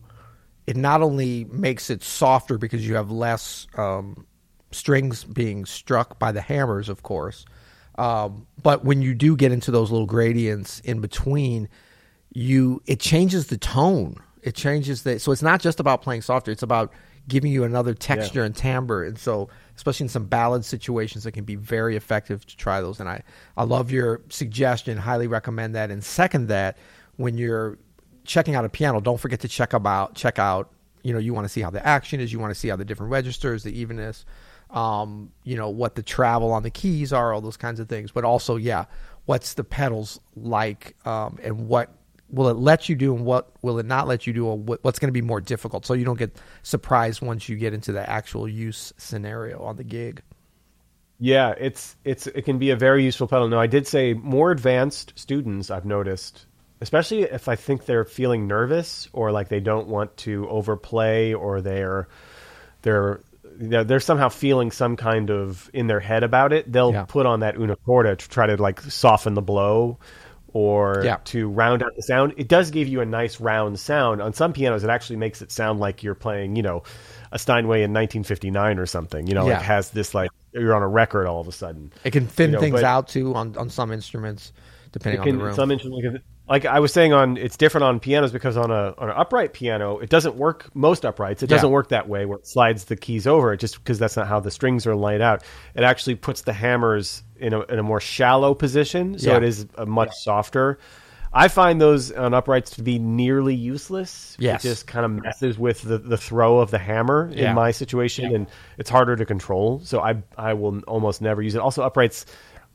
it 0.67 0.77
not 0.77 1.01
only 1.01 1.45
makes 1.45 1.89
it 1.89 2.03
softer 2.03 2.57
because 2.57 2.87
you 2.87 2.95
have 2.95 3.11
less 3.11 3.67
um, 3.77 4.25
strings 4.71 5.23
being 5.23 5.65
struck 5.65 6.19
by 6.19 6.31
the 6.31 6.41
hammers, 6.41 6.87
of 6.87 7.03
course, 7.03 7.45
um, 7.95 8.47
but 8.61 8.85
when 8.85 9.01
you 9.01 9.13
do 9.13 9.35
get 9.35 9.51
into 9.51 9.71
those 9.71 9.91
little 9.91 10.07
gradients 10.07 10.79
in 10.81 11.01
between, 11.01 11.67
you 12.33 12.81
it 12.85 12.99
changes 12.99 13.47
the 13.47 13.57
tone. 13.57 14.15
It 14.41 14.55
changes 14.55 15.03
the 15.03 15.19
so 15.19 15.31
it's 15.31 15.43
not 15.43 15.61
just 15.61 15.79
about 15.79 16.01
playing 16.01 16.21
softer; 16.21 16.51
it's 16.51 16.63
about 16.63 16.91
giving 17.27 17.51
you 17.51 17.63
another 17.63 17.93
texture 17.93 18.43
and 18.43 18.55
timbre. 18.55 19.03
And 19.03 19.17
so, 19.17 19.49
especially 19.75 20.05
in 20.05 20.09
some 20.09 20.25
ballad 20.25 20.65
situations, 20.65 21.25
it 21.25 21.31
can 21.31 21.43
be 21.43 21.55
very 21.55 21.95
effective 21.95 22.45
to 22.45 22.57
try 22.57 22.81
those. 22.81 22.99
And 22.99 23.09
I 23.09 23.23
I 23.57 23.63
love 23.63 23.91
your 23.91 24.21
suggestion. 24.29 24.97
Highly 24.97 25.27
recommend 25.27 25.75
that. 25.75 25.91
And 25.91 26.03
second 26.03 26.47
that 26.47 26.77
when 27.17 27.37
you're 27.37 27.77
checking 28.23 28.55
out 28.55 28.65
a 28.65 28.69
piano, 28.69 29.01
don't 29.01 29.19
forget 29.19 29.39
to 29.41 29.47
check 29.47 29.73
about 29.73 30.15
check 30.15 30.39
out. 30.39 30.71
You 31.03 31.13
know, 31.13 31.19
you 31.19 31.33
want 31.33 31.45
to 31.45 31.49
see 31.49 31.61
how 31.61 31.71
the 31.71 31.85
action 31.85 32.19
is. 32.19 32.31
You 32.31 32.39
want 32.39 32.51
to 32.51 32.59
see 32.59 32.67
how 32.67 32.75
the 32.75 32.85
different 32.85 33.11
registers, 33.11 33.63
the 33.63 33.77
evenness, 33.77 34.25
um, 34.69 35.31
you 35.43 35.55
know, 35.55 35.69
what 35.69 35.95
the 35.95 36.03
travel 36.03 36.51
on 36.51 36.63
the 36.63 36.69
keys 36.69 37.11
are, 37.11 37.33
all 37.33 37.41
those 37.41 37.57
kinds 37.57 37.79
of 37.79 37.89
things. 37.89 38.11
But 38.11 38.23
also, 38.23 38.55
yeah, 38.55 38.85
what's 39.25 39.53
the 39.55 39.63
pedals 39.63 40.19
like, 40.35 40.95
um, 41.05 41.39
and 41.41 41.67
what 41.67 41.89
will 42.31 42.50
it 42.50 42.57
let 42.57 42.89
you 42.89 42.95
do, 42.95 43.15
and 43.15 43.25
what 43.25 43.51
will 43.61 43.79
it 43.79 43.85
not 43.85 44.07
let 44.07 44.25
you 44.25 44.33
do, 44.33 44.45
or 44.47 44.57
what, 44.57 44.83
what's 44.83 45.00
going 45.00 45.09
to 45.09 45.13
be 45.13 45.21
more 45.21 45.41
difficult, 45.41 45.85
so 45.85 45.93
you 45.93 46.05
don't 46.05 46.19
get 46.19 46.35
surprised 46.63 47.21
once 47.21 47.50
you 47.50 47.55
get 47.57 47.73
into 47.73 47.91
the 47.91 48.09
actual 48.09 48.47
use 48.47 48.93
scenario 48.97 49.61
on 49.63 49.75
the 49.75 49.83
gig. 49.83 50.21
Yeah, 51.19 51.53
it's 51.57 51.95
it's 52.03 52.25
it 52.27 52.43
can 52.45 52.57
be 52.57 52.71
a 52.71 52.75
very 52.75 53.03
useful 53.03 53.27
pedal. 53.27 53.47
Now, 53.47 53.59
I 53.59 53.67
did 53.67 53.85
say 53.85 54.13
more 54.13 54.50
advanced 54.51 55.13
students 55.15 55.69
I've 55.69 55.85
noticed, 55.85 56.47
especially 56.81 57.21
if 57.23 57.47
I 57.47 57.55
think 57.55 57.85
they're 57.85 58.05
feeling 58.05 58.47
nervous 58.47 59.07
or 59.13 59.31
like 59.31 59.47
they 59.50 59.59
don't 59.59 59.88
want 59.88 60.17
to 60.17 60.50
overplay 60.50 61.33
or 61.33 61.61
they're 61.61 62.07
they're 62.81 63.21
they're, 63.43 63.83
they're 63.83 64.00
somehow 64.00 64.29
feeling 64.29 64.71
some 64.71 64.95
kind 64.95 65.29
of 65.29 65.69
in 65.73 65.85
their 65.85 66.00
head 66.00 66.23
about 66.23 66.53
it. 66.53 66.71
They'll 66.71 66.93
Yeah. 66.93 67.05
put 67.05 67.27
on 67.27 67.41
that 67.41 67.55
una 67.55 67.75
corda 67.75 68.15
to 68.15 68.29
try 68.29 68.47
to 68.47 68.55
like 68.59 68.81
soften 68.81 69.35
the 69.35 69.41
blow 69.43 70.00
or 70.53 71.01
Yeah. 71.03 71.17
to 71.25 71.50
round 71.50 71.81
out 71.84 71.91
the 71.96 72.01
sound. 72.03 72.34
It 72.38 72.48
does 72.48 72.72
give 72.72 72.88
you 72.88 73.01
a 73.01 73.05
nice 73.05 73.39
round 73.39 73.79
sound. 73.79 74.22
On 74.22 74.34
some 74.34 74.53
pianos, 74.53 74.84
it 74.84 74.89
actually 74.89 75.15
makes 75.17 75.41
it 75.41 75.51
sound 75.51 75.79
like 75.79 76.03
you're 76.03 76.15
playing, 76.15 76.55
you 76.55 76.63
know, 76.63 76.84
a 77.31 77.39
Steinway 77.39 77.84
in 77.84 77.93
1959 77.93 78.77
or 78.79 78.86
something. 78.86 79.27
You 79.27 79.34
know, 79.34 79.48
Yeah. 79.48 79.53
like 79.58 79.62
has 79.63 79.91
this 79.91 80.13
like 80.13 80.29
you're 80.53 80.75
on 80.75 80.81
a 80.84 80.88
record 80.88 81.27
all 81.27 81.39
of 81.39 81.48
a 81.48 81.51
sudden. 81.53 81.93
It 82.03 82.12
can 82.12 82.27
thin 82.27 82.50
You 82.50 82.55
know, 82.55 82.62
things 82.62 82.84
out 82.84 83.08
too 83.08 83.34
on, 83.36 83.55
on 83.58 83.70
some 83.70 83.91
instruments, 83.91 84.51
depending 84.91 85.22
It 85.22 85.24
can, 85.24 85.34
on 85.36 85.38
the 85.39 85.46
room. 85.46 85.55
some 85.55 85.72
instruments, 85.72 86.25
like 86.51 86.65
I 86.65 86.79
was 86.81 86.91
saying 86.91 87.13
on, 87.13 87.38
it's 87.38 87.55
different 87.55 87.86
on 87.86 88.00
pianos 88.01 88.31
because 88.34 88.58
on 88.58 88.70
a 88.72 88.93
on 88.98 89.10
an 89.10 89.15
upright 89.15 89.53
piano, 89.53 90.00
it 90.00 90.10
doesn't 90.10 90.36
work 90.36 90.70
most 90.75 91.05
uprights. 91.05 91.41
It 91.41 91.50
Yeah. 91.50 91.55
doesn't 91.55 91.72
work 91.72 91.88
that 91.89 92.10
way 92.10 92.25
where 92.25 92.38
it 92.39 92.46
slides 92.46 92.86
the 92.86 92.98
keys 92.98 93.25
over. 93.25 93.53
It 93.53 93.62
Just 93.62 93.77
because 93.77 93.98
that's 94.00 94.17
not 94.17 94.27
how 94.27 94.39
the 94.41 94.51
strings 94.51 94.86
are 94.86 94.96
laid 94.96 95.22
out. 95.22 95.43
It 95.75 95.84
actually 95.84 96.15
puts 96.15 96.41
the 96.41 96.51
hammers 96.53 97.24
in 97.39 97.53
a 97.53 97.62
in 97.62 97.79
a 97.79 97.84
more 97.84 98.01
shallow 98.01 98.53
position, 98.53 99.17
so 99.17 99.31
Yeah. 99.31 99.38
it 99.38 99.43
is 99.43 99.65
a 99.77 99.86
much 99.86 100.13
softer. 100.13 100.77
I 101.34 101.48
find 101.48 101.79
those 101.79 102.12
on 102.12 102.34
uprights 102.34 102.72
to 102.72 102.84
be 102.84 103.00
nearly 103.00 103.55
useless. 103.55 104.36
Yes. 104.38 104.65
It 104.65 104.67
just 104.67 104.88
kind 104.88 105.05
of 105.05 105.12
messes 105.24 105.58
with 105.58 105.81
the, 105.84 105.98
the 105.98 106.17
throw 106.17 106.60
of 106.60 106.72
the 106.72 106.77
hammer 106.77 107.31
Yeah. 107.34 107.51
in 107.51 107.55
my 107.55 107.72
situation, 107.72 108.36
and 108.36 108.48
it's 108.77 108.89
harder 108.89 109.15
to 109.15 109.25
control. 109.25 109.79
So 109.86 110.01
I 110.01 110.15
I 110.38 110.53
will 110.53 110.79
almost 110.88 111.22
never 111.22 111.41
use 111.41 111.55
it. 111.55 111.62
Also, 111.62 111.81
uprights 111.84 112.25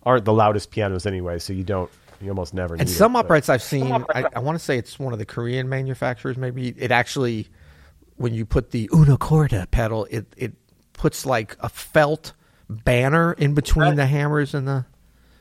aren't 0.04 0.24
the 0.24 0.32
loudest 0.32 0.70
pianos 0.70 1.04
anyway, 1.04 1.38
so 1.38 1.52
you 1.52 1.64
don't 1.64 1.90
you 2.20 2.28
almost 2.30 2.54
never 2.54 2.74
And 2.74 2.86
need 2.86 2.92
some 2.94 3.12
it, 3.12 3.14
but- 3.14 3.18
uprights 3.26 3.48
I've 3.48 3.62
seen, 3.62 3.92
I, 3.92 4.24
I 4.34 4.38
want 4.40 4.58
to 4.58 4.64
say 4.64 4.78
it's 4.78 4.98
one 4.98 5.12
of 5.12 5.18
the 5.18 5.26
Korean 5.26 5.68
manufacturers. 5.68 6.36
Maybe 6.36 6.68
it 6.76 6.90
actually, 6.90 7.48
when 8.16 8.34
you 8.34 8.44
put 8.46 8.70
the 8.70 8.88
una 8.92 9.16
corda 9.16 9.66
pedal, 9.70 10.06
it 10.10 10.26
it 10.36 10.52
puts 10.92 11.26
like 11.26 11.56
a 11.60 11.68
felt 11.68 12.32
banner 12.68 13.32
in 13.34 13.54
between 13.54 13.94
the 13.96 14.06
hammers 14.06 14.54
and 14.54 14.66
the. 14.66 14.86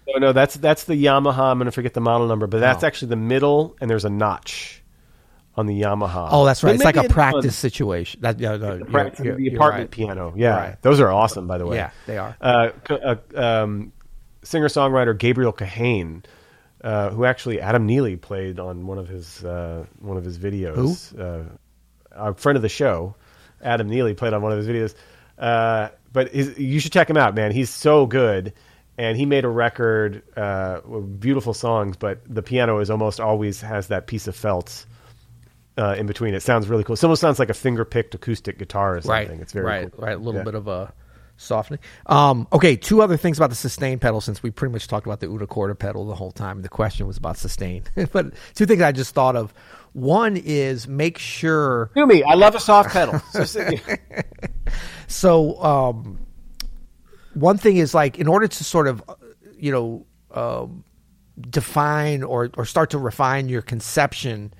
No, 0.07 0.19
no, 0.19 0.33
that's 0.33 0.55
that's 0.55 0.83
the 0.83 0.93
Yamaha. 0.93 1.39
I'm 1.51 1.57
going 1.57 1.65
to 1.65 1.71
forget 1.71 1.93
the 1.95 2.01
model 2.01 2.27
number, 2.27 2.45
but 2.47 2.59
that's 2.59 2.83
Oh. 2.83 2.87
actually 2.87 3.09
the 3.09 3.15
middle, 3.15 3.75
and 3.81 3.89
there's 3.89 4.05
a 4.05 4.09
notch 4.09 4.83
on 5.57 5.65
the 5.67 5.81
Yamaha. 5.81 6.27
Oh, 6.31 6.45
that's 6.45 6.63
right. 6.63 6.71
But 6.71 6.75
It's 6.75 6.83
like 6.83 6.95
maybe 6.95 7.07
a 7.07 7.09
practice 7.09 7.45
on 7.45 7.51
situation. 7.51 8.21
That 8.21 8.39
yeah, 8.39 8.51
no, 8.51 8.57
The, 8.57 8.67
you're- 8.79 8.91
practice- 8.91 9.25
you're- 9.25 9.37
the 9.37 9.43
you're 9.43 9.55
apartment 9.55 9.83
right. 9.83 9.91
piano. 9.91 10.33
Yeah, 10.35 10.55
Right. 10.55 10.81
those 10.83 10.99
are 10.99 11.09
awesome, 11.09 11.47
by 11.47 11.57
the 11.57 11.65
way. 11.65 11.77
Yeah, 11.77 11.89
they 12.05 12.17
are. 12.17 12.35
Uh, 12.41 12.69
uh, 12.89 13.15
um, 13.35 13.91
Singer 14.43 14.67
songwriter 14.67 15.17
Gabriel 15.17 15.51
Kahane, 15.53 16.23
uh, 16.83 17.09
who 17.09 17.25
actually 17.25 17.59
Adam 17.61 17.85
Neely 17.85 18.15
played 18.15 18.59
on 18.59 18.85
one 18.87 18.97
of 18.97 19.07
his 19.07 19.43
uh, 19.43 19.85
one 19.99 20.17
of 20.17 20.23
his 20.23 20.37
videos. 20.37 21.17
Uh, 21.17 21.43
a 22.11 22.33
friend 22.33 22.55
of 22.55 22.61
the 22.61 22.69
show, 22.69 23.15
Adam 23.61 23.87
Neely 23.89 24.13
played 24.13 24.33
on 24.33 24.41
one 24.41 24.51
of 24.51 24.57
his 24.57 24.67
videos. 24.67 24.95
Uh, 25.37 25.89
but 26.13 26.29
his, 26.31 26.57
you 26.57 26.79
should 26.79 26.93
check 26.93 27.09
him 27.09 27.17
out, 27.17 27.35
man. 27.35 27.51
He's 27.51 27.69
so 27.69 28.05
good. 28.05 28.53
And 28.97 29.17
he 29.17 29.25
made 29.25 29.43
a 29.43 29.49
record 29.49 30.23
uh, 30.37 30.79
with 30.85 31.19
beautiful 31.19 31.53
songs, 31.53 31.97
but 31.97 32.21
the 32.33 32.41
piano 32.41 32.79
is 32.79 32.89
almost 32.89 33.19
always 33.19 33.59
has 33.59 33.87
that 33.87 34.07
piece 34.07 34.27
of 34.27 34.37
felt 34.37 34.85
uh, 35.77 35.95
in 35.97 36.05
between. 36.07 36.33
It 36.33 36.41
sounds 36.41 36.69
really 36.69 36.85
cool. 36.85 36.93
It 36.93 37.03
almost 37.03 37.19
sounds 37.19 37.37
like 37.37 37.49
a 37.49 37.53
finger 37.53 37.83
picked 37.83 38.15
acoustic 38.15 38.57
guitar 38.57 38.95
or 38.95 39.01
something. 39.01 39.31
Right. 39.31 39.41
It's 39.41 39.51
very 39.51 39.65
right. 39.65 39.91
cool. 39.91 40.05
Right. 40.05 40.15
A 40.15 40.17
little 40.17 40.35
Yeah. 40.39 40.43
bit 40.45 40.55
of 40.55 40.69
a 40.69 40.93
softening. 41.37 41.79
Um, 42.05 42.47
okay. 42.53 42.75
Two 42.75 43.01
other 43.01 43.17
things 43.17 43.37
about 43.37 43.49
the 43.49 43.55
sustain 43.55 43.99
pedal, 43.99 44.21
since 44.21 44.41
we 44.41 44.51
pretty 44.51 44.71
much 44.71 44.87
talked 44.87 45.05
about 45.05 45.19
the 45.19 45.27
Una 45.27 45.47
corda 45.47 45.75
pedal 45.75 46.05
the 46.05 46.15
whole 46.15 46.31
time. 46.31 46.61
The 46.61 46.69
question 46.69 47.07
was 47.07 47.17
about 47.17 47.37
sustain, 47.37 47.83
but 48.11 48.33
two 48.53 48.65
things 48.65 48.81
I 48.81 48.91
just 48.91 49.13
thought 49.13 49.35
of. 49.35 49.53
One 49.93 50.35
is 50.35 50.87
make 50.87 51.17
sure. 51.17 51.91
Do 51.95 52.05
me. 52.05 52.23
I 52.23 52.33
love 52.33 52.55
a 52.55 52.59
soft 52.59 52.91
pedal. 52.91 53.21
So 55.07 55.61
um, 55.61 56.19
one 57.33 57.57
thing 57.57 57.77
is 57.77 57.93
like 57.93 58.17
in 58.17 58.27
order 58.27 58.47
to 58.47 58.63
sort 58.63 58.87
of, 58.87 59.03
you 59.57 59.71
know, 59.71 60.05
um, 60.31 60.83
define 61.49 62.23
or 62.23 62.49
or 62.57 62.65
start 62.65 62.91
to 62.91 62.97
refine 62.97 63.49
your 63.49 63.61
conception 63.61 64.53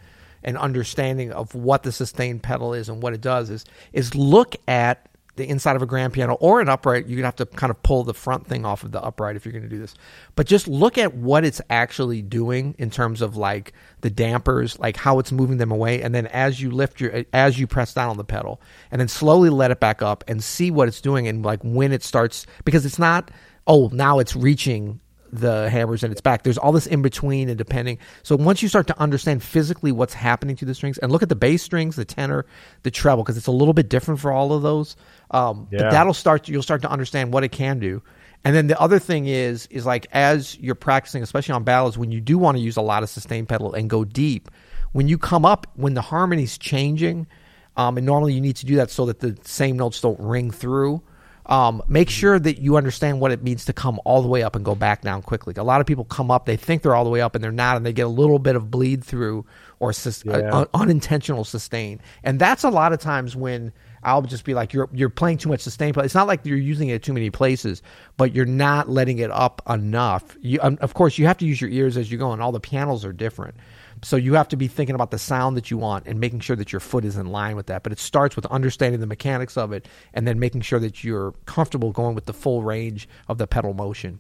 and 0.44 0.58
understanding 0.58 1.32
of 1.32 1.55
what 1.55 1.84
the 1.84 1.91
sustain 1.91 2.39
pedal 2.39 2.74
is 2.74 2.89
and 2.89 3.01
what 3.01 3.13
it 3.13 3.22
does 3.22 3.50
is 3.50 3.65
is 3.94 4.13
look 4.13 4.55
at 4.67 5.10
the 5.35 5.47
inside 5.47 5.75
of 5.75 5.81
a 5.81 5.85
grand 5.85 6.13
piano 6.13 6.33
or 6.35 6.61
an 6.61 6.69
upright. 6.69 7.07
You're 7.07 7.17
gonna 7.17 7.27
have 7.27 7.35
to 7.37 7.45
kind 7.45 7.71
of 7.71 7.81
pull 7.83 8.03
the 8.03 8.13
front 8.13 8.47
thing 8.47 8.65
off 8.65 8.83
of 8.83 8.91
the 8.91 9.03
upright 9.03 9.35
if 9.35 9.45
you're 9.45 9.53
gonna 9.53 9.67
do 9.67 9.79
this. 9.79 9.95
But 10.35 10.47
just 10.47 10.67
look 10.67 10.97
at 10.97 11.13
what 11.13 11.43
it's 11.43 11.61
actually 11.69 12.21
doing 12.21 12.75
in 12.77 12.89
terms 12.89 13.21
of 13.21 13.35
like 13.35 13.73
the 14.01 14.09
dampers, 14.09 14.79
like 14.79 14.97
how 14.97 15.19
it's 15.19 15.31
moving 15.31 15.57
them 15.57 15.71
away, 15.71 16.01
and 16.01 16.13
then 16.13 16.27
as 16.27 16.61
you 16.61 16.71
lift 16.71 17.01
your 17.01 17.25
as 17.33 17.59
you 17.59 17.67
press 17.67 17.93
down 17.93 18.09
on 18.09 18.17
the 18.17 18.23
pedal, 18.23 18.61
and 18.91 18.99
then 18.99 19.07
slowly 19.07 19.49
let 19.49 19.71
it 19.71 19.79
back 19.79 20.01
up 20.01 20.23
and 20.27 20.43
see 20.43 20.71
what 20.71 20.87
it's 20.87 21.01
doing 21.01 21.27
and 21.27 21.43
like 21.43 21.61
when 21.63 21.91
it 21.91 22.03
starts 22.03 22.45
because 22.63 22.85
it's 22.85 22.99
not 22.99 23.31
oh 23.67 23.89
now 23.91 24.19
it's 24.19 24.35
reaching 24.35 24.99
the 25.39 25.69
hammers 25.69 26.03
in 26.03 26.11
it's 26.11 26.21
back. 26.21 26.43
There's 26.43 26.57
all 26.57 26.71
this 26.71 26.87
in 26.87 27.01
between 27.01 27.49
and 27.49 27.57
depending. 27.57 27.97
So 28.23 28.35
once 28.35 28.61
you 28.61 28.69
start 28.69 28.87
to 28.87 28.99
understand 28.99 29.43
physically 29.43 29.91
what's 29.91 30.13
happening 30.13 30.55
to 30.57 30.65
the 30.65 30.73
strings 30.73 30.97
and 30.97 31.11
look 31.11 31.23
at 31.23 31.29
the 31.29 31.35
bass 31.35 31.63
strings, 31.63 31.95
the 31.95 32.05
tenor, 32.05 32.45
the 32.83 32.91
treble, 32.91 33.23
because 33.23 33.37
it's 33.37 33.47
a 33.47 33.51
little 33.51 33.73
bit 33.73 33.89
different 33.89 34.19
for 34.19 34.31
all 34.31 34.53
of 34.53 34.61
those. 34.61 34.95
Um, 35.31 35.67
Yeah. 35.71 35.83
But 35.83 35.91
that'll 35.91 36.13
start. 36.13 36.47
You'll 36.47 36.63
start 36.63 36.81
to 36.83 36.89
understand 36.89 37.33
what 37.33 37.43
it 37.43 37.51
can 37.51 37.79
do. 37.79 38.01
And 38.43 38.55
then 38.55 38.67
the 38.67 38.79
other 38.79 38.99
thing 38.99 39.25
is, 39.25 39.65
is 39.71 39.85
like 39.85 40.05
as 40.11 40.57
you're 40.59 40.75
practicing, 40.75 41.23
especially 41.23 41.53
on 41.53 41.63
ballads, 41.63 41.97
when 41.97 42.11
you 42.11 42.21
do 42.21 42.37
want 42.37 42.57
to 42.57 42.61
use 42.61 42.77
a 42.77 42.81
lot 42.81 43.01
of 43.01 43.09
sustain 43.09 43.47
pedal 43.47 43.73
and 43.73 43.89
go 43.89 44.05
deep, 44.05 44.51
when 44.91 45.07
you 45.07 45.17
come 45.17 45.45
up, 45.45 45.65
when 45.75 45.95
the 45.95 46.01
harmony's 46.01 46.57
changing, 46.57 47.27
um, 47.75 47.97
and 47.97 48.05
normally 48.05 48.33
you 48.33 48.41
need 48.41 48.55
to 48.57 48.65
do 48.65 48.75
that 48.75 48.91
so 48.91 49.07
that 49.07 49.19
the 49.19 49.37
same 49.43 49.77
notes 49.77 49.99
don't 49.99 50.19
ring 50.19 50.51
through. 50.51 51.01
Um, 51.47 51.83
make 51.87 52.09
sure 52.09 52.39
that 52.39 52.57
you 52.57 52.75
understand 52.75 53.19
what 53.19 53.31
it 53.31 53.43
means 53.43 53.65
to 53.65 53.73
come 53.73 53.99
all 54.03 54.21
the 54.21 54.27
way 54.27 54.41
up 54.41 54.55
and 54.55 54.65
go 54.65 54.73
back 54.73 55.01
down 55.01 55.21
quickly. 55.21 55.53
A 55.57 55.63
lot 55.63 55.79
of 55.79 55.85
people 55.85 56.03
come 56.05 56.31
up, 56.31 56.45
they 56.45 56.57
think 56.57 56.81
they're 56.81 56.95
all 56.95 57.03
the 57.03 57.09
way 57.09 57.21
up, 57.21 57.35
and 57.35 57.43
they're 57.43 57.51
not, 57.51 57.77
and 57.77 57.85
they 57.85 57.93
get 57.93 58.05
a 58.05 58.09
little 58.09 58.39
bit 58.39 58.55
of 58.55 58.71
bleed 58.71 59.03
through 59.03 59.45
or 59.79 59.93
sus- 59.93 60.25
uh, 60.25 60.49
un- 60.51 60.67
unintentional 60.73 61.43
sustain. 61.43 62.01
And 62.23 62.39
that's 62.39 62.63
a 62.63 62.69
lot 62.69 62.93
of 62.93 62.99
times 62.99 63.35
when 63.35 63.73
I'll 64.03 64.21
just 64.21 64.43
be 64.43 64.53
like, 64.53 64.71
you're 64.71 64.89
you're 64.93 65.09
playing 65.09 65.39
too 65.39 65.49
much 65.49 65.61
sustain. 65.61 65.91
But 65.91 66.05
it's 66.05 66.15
not 66.15 66.27
like 66.27 66.45
you're 66.45 66.57
using 66.57 66.89
it 66.89 67.03
too 67.03 67.13
many 67.13 67.29
places, 67.29 67.81
but 68.17 68.33
you're 68.33 68.45
not 68.45 68.87
letting 68.89 69.19
it 69.19 69.31
up 69.31 69.61
enough. 69.67 70.37
You, 70.41 70.59
um, 70.61 70.77
of 70.81 70.93
course, 70.93 71.17
you 71.17 71.25
have 71.25 71.37
to 71.39 71.45
use 71.45 71.59
your 71.59 71.71
ears 71.71 71.97
as 71.97 72.11
you 72.11 72.17
go, 72.17 72.31
and 72.31 72.41
all 72.41 72.51
the 72.51 72.59
pianos 72.59 73.03
are 73.03 73.13
different. 73.13 73.55
So 74.03 74.17
you 74.17 74.33
have 74.35 74.47
to 74.49 74.57
be 74.57 74.67
thinking 74.67 74.95
about 74.95 75.11
the 75.11 75.17
sound 75.17 75.57
that 75.57 75.71
you 75.71 75.77
want 75.77 76.05
and 76.05 76.19
making 76.19 76.41
sure 76.41 76.55
that 76.55 76.71
your 76.71 76.79
foot 76.79 77.05
is 77.05 77.17
in 77.17 77.27
line 77.27 77.55
with 77.55 77.67
that. 77.67 77.83
But 77.83 77.91
it 77.91 77.99
starts 77.99 78.35
with 78.35 78.45
understanding 78.47 78.99
the 78.99 79.07
mechanics 79.07 79.57
of 79.57 79.71
it, 79.71 79.87
and 80.13 80.27
then 80.27 80.39
making 80.39 80.61
sure 80.61 80.79
that 80.79 81.03
you're 81.03 81.33
comfortable 81.45 81.91
going 81.91 82.13
with 82.15 82.25
the 82.25 82.33
full 82.33 82.61
range 82.63 83.07
of 83.27 83.37
the 83.37 83.47
pedal 83.47 83.73
motion. 83.73 84.19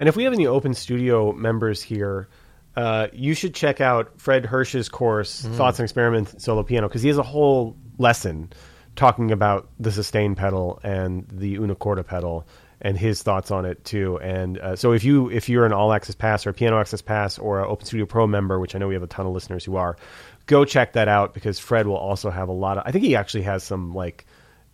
And 0.00 0.08
if 0.08 0.16
we 0.16 0.24
have 0.24 0.32
any 0.32 0.46
open 0.46 0.74
studio 0.74 1.32
members 1.32 1.80
here, 1.82 2.28
uh, 2.74 3.08
you 3.12 3.34
should 3.34 3.54
check 3.54 3.80
out 3.80 4.12
Fred 4.16 4.46
Hersch's 4.46 4.88
course, 4.88 5.42
Mm. 5.42 5.54
Thoughts 5.54 5.78
and 5.78 5.84
Experiments 5.84 6.32
in 6.32 6.40
Solo 6.40 6.62
Piano, 6.62 6.88
because 6.88 7.02
he 7.02 7.08
has 7.08 7.18
a 7.18 7.22
whole 7.22 7.76
lesson 7.98 8.50
talking 8.96 9.30
about 9.30 9.68
the 9.78 9.92
sustain 9.92 10.34
pedal 10.34 10.80
and 10.82 11.26
the 11.30 11.54
una 11.56 11.74
corda 11.74 12.02
pedal 12.02 12.46
and 12.84 12.98
his 12.98 13.22
thoughts 13.22 13.50
on 13.50 13.64
it 13.64 13.84
too. 13.84 14.18
And 14.20 14.58
uh, 14.58 14.76
so 14.76 14.92
if 14.92 15.04
you 15.04 15.30
if 15.30 15.48
you're 15.48 15.64
an 15.64 15.72
All 15.72 15.92
Access 15.92 16.14
Pass 16.16 16.44
or 16.46 16.50
a 16.50 16.54
Piano 16.54 16.78
Access 16.78 17.00
Pass 17.00 17.38
or 17.38 17.60
an 17.60 17.66
Open 17.68 17.86
Studio 17.86 18.04
Pro 18.06 18.26
member, 18.26 18.58
which 18.58 18.74
I 18.74 18.78
know 18.78 18.88
we 18.88 18.94
have 18.94 19.02
a 19.02 19.06
ton 19.06 19.24
of 19.24 19.32
listeners 19.32 19.64
who 19.64 19.76
are, 19.76 19.96
go 20.46 20.64
check 20.64 20.92
that 20.94 21.08
out 21.08 21.32
because 21.32 21.58
Fred 21.58 21.86
will 21.86 21.96
also 21.96 22.28
have 22.28 22.48
a 22.48 22.52
lot 22.52 22.76
of. 22.78 22.82
I 22.84 22.90
think 22.92 23.04
he 23.04 23.16
actually 23.16 23.44
has 23.44 23.62
some 23.62 23.94
like 23.94 24.26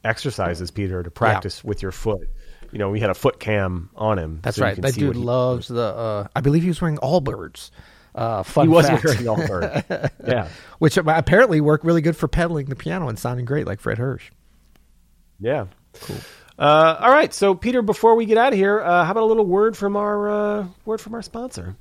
exercises, 0.05 0.71
Peter, 0.71 1.03
to 1.03 1.11
practice 1.11 1.63
with 1.63 1.83
your 1.83 1.93
foot. 1.93 2.29
You 2.73 2.79
know, 2.79 2.91
we 2.91 3.01
had 3.01 3.11
a 3.11 3.15
foot 3.15 3.41
cam 3.41 3.91
on 3.95 4.19
him. 4.19 4.41
That's 4.43 4.57
so 4.57 4.65
right. 4.65 4.81
That 4.81 4.95
dude 4.95 5.17
loves 5.17 5.69
the. 5.69 5.83
Uh, 5.83 6.29
I 6.35 6.41
believe 6.41 6.63
he 6.63 6.69
was 6.69 6.81
wearing 6.81 6.99
Allbirds. 6.99 7.71
Uh, 8.15 8.43
fun 8.43 8.67
He 8.67 8.73
was 8.73 8.87
fact. 8.87 9.05
wearing 9.05 9.21
Allbirds. 9.21 10.11
yeah, 10.27 10.49
which 10.79 10.97
apparently 10.97 11.61
work 11.61 11.85
really 11.85 12.01
good 12.01 12.17
for 12.17 12.27
pedaling 12.27 12.67
the 12.67 12.77
piano 12.77 13.09
and 13.09 13.19
sounding 13.19 13.45
great, 13.45 13.67
like 13.67 13.81
Fred 13.81 13.99
Hersch. 13.99 14.31
yeah. 15.39 15.67
Cool. 16.01 16.17
Uh, 16.59 16.97
all 17.01 17.11
right, 17.11 17.33
so 17.33 17.55
Peter, 17.55 17.83
before 17.83 18.17
we 18.17 18.27
get 18.27 18.37
out 18.37 18.53
of 18.53 18.59
here, 18.59 18.81
uh, 18.81 19.05
how 19.05 19.13
about 19.13 19.23
a 19.23 19.27
little 19.27 19.47
word 19.47 19.77
from 19.77 19.97
our 19.97 20.29
uh, 20.29 20.67
word 20.85 21.01
from 21.01 21.15
our 21.15 21.23
sponsor? 21.23 21.77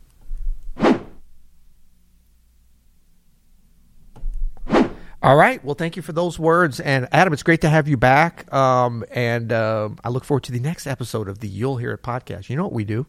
All 5.20 5.36
right. 5.36 5.64
Well, 5.66 5.74
thank 5.74 5.96
you 5.96 6.04
for 6.04 6.14
those 6.14 6.38
words, 6.38 6.80
and 6.80 7.08
Adam, 7.12 7.34
it's 7.34 7.42
great 7.42 7.62
to 7.62 7.70
have 7.70 7.88
you 7.88 7.98
back. 7.98 8.54
Um, 8.54 9.04
and 9.12 9.52
um, 9.52 9.98
I 10.04 10.10
look 10.10 10.24
forward 10.24 10.44
to 10.44 10.52
the 10.52 10.60
next 10.60 10.86
episode 10.86 11.28
of 11.28 11.40
the 11.40 11.48
You'll 11.48 11.78
Hear 11.78 11.92
It 11.92 12.04
podcast. 12.04 12.50
You 12.50 12.56
know 12.56 12.64
what 12.64 12.74
we 12.74 12.84
do? 12.84 13.08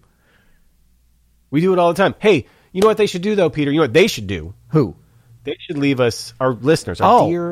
We 1.50 1.60
do 1.60 1.72
it 1.74 1.78
all 1.78 1.92
the 1.92 2.02
time. 2.02 2.14
Hey, 2.18 2.46
you 2.72 2.80
know 2.80 2.88
what 2.88 2.96
they 2.96 3.06
should 3.06 3.22
do 3.22 3.34
though, 3.34 3.50
Peter? 3.50 3.70
You 3.70 3.76
know 3.76 3.84
what 3.84 3.92
they 3.92 4.06
should 4.06 4.26
do? 4.26 4.54
Who? 4.68 4.96
They 5.44 5.56
should 5.60 5.76
leave 5.78 6.00
us 6.00 6.32
our 6.40 6.52
listeners, 6.52 7.00
our 7.00 7.20
Oh, 7.22 7.28
dear, 7.28 7.50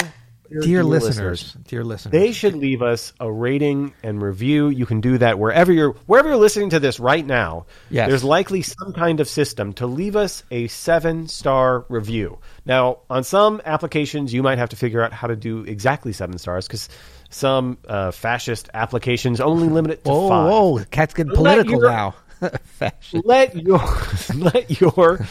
Dear, 0.48 0.84
listeners, 0.84 1.52
dear 1.68 1.84
listeners. 1.84 2.12
They 2.12 2.32
should 2.32 2.54
leave 2.54 2.82
us 2.82 3.12
a 3.20 3.30
rating 3.30 3.92
and 4.02 4.20
review. 4.22 4.68
You 4.68 4.86
can 4.86 5.00
do 5.00 5.18
that 5.18 5.38
wherever 5.38 5.72
you're 5.72 5.92
wherever 6.06 6.28
you're 6.28 6.36
listening 6.38 6.70
to 6.70 6.80
this 6.80 6.98
right 7.00 7.24
now. 7.24 7.66
Yes. 7.90 8.08
There's 8.08 8.24
likely 8.24 8.62
some 8.62 8.92
kind 8.92 9.20
of 9.20 9.28
system 9.28 9.72
to 9.74 9.86
leave 9.86 10.16
us 10.16 10.42
a 10.50 10.68
seven 10.68 11.28
star 11.28 11.84
review. 11.88 12.38
Now, 12.64 12.98
on 13.10 13.24
some 13.24 13.60
applications, 13.64 14.32
you 14.32 14.42
might 14.42 14.58
have 14.58 14.70
to 14.70 14.76
figure 14.76 15.02
out 15.02 15.12
how 15.12 15.26
to 15.28 15.36
do 15.36 15.62
exactly 15.64 16.12
seven 16.12 16.38
stars 16.38 16.66
because 16.66 16.88
some 17.30 17.78
uh, 17.88 18.10
fascist 18.10 18.68
applications 18.74 19.40
only 19.40 19.68
limit 19.68 19.90
it 19.92 20.04
to 20.04 20.10
whoa, 20.10 20.28
five. 20.28 20.50
whoa, 20.50 20.84
cat's 20.90 21.14
getting 21.14 21.32
Let 21.32 21.36
political 21.36 21.80
your- 21.80 21.90
now. 21.90 22.14
Fashion. 22.64 23.22
Let 23.24 23.56
your 23.56 23.78
let 24.34 24.80
your 24.80 25.26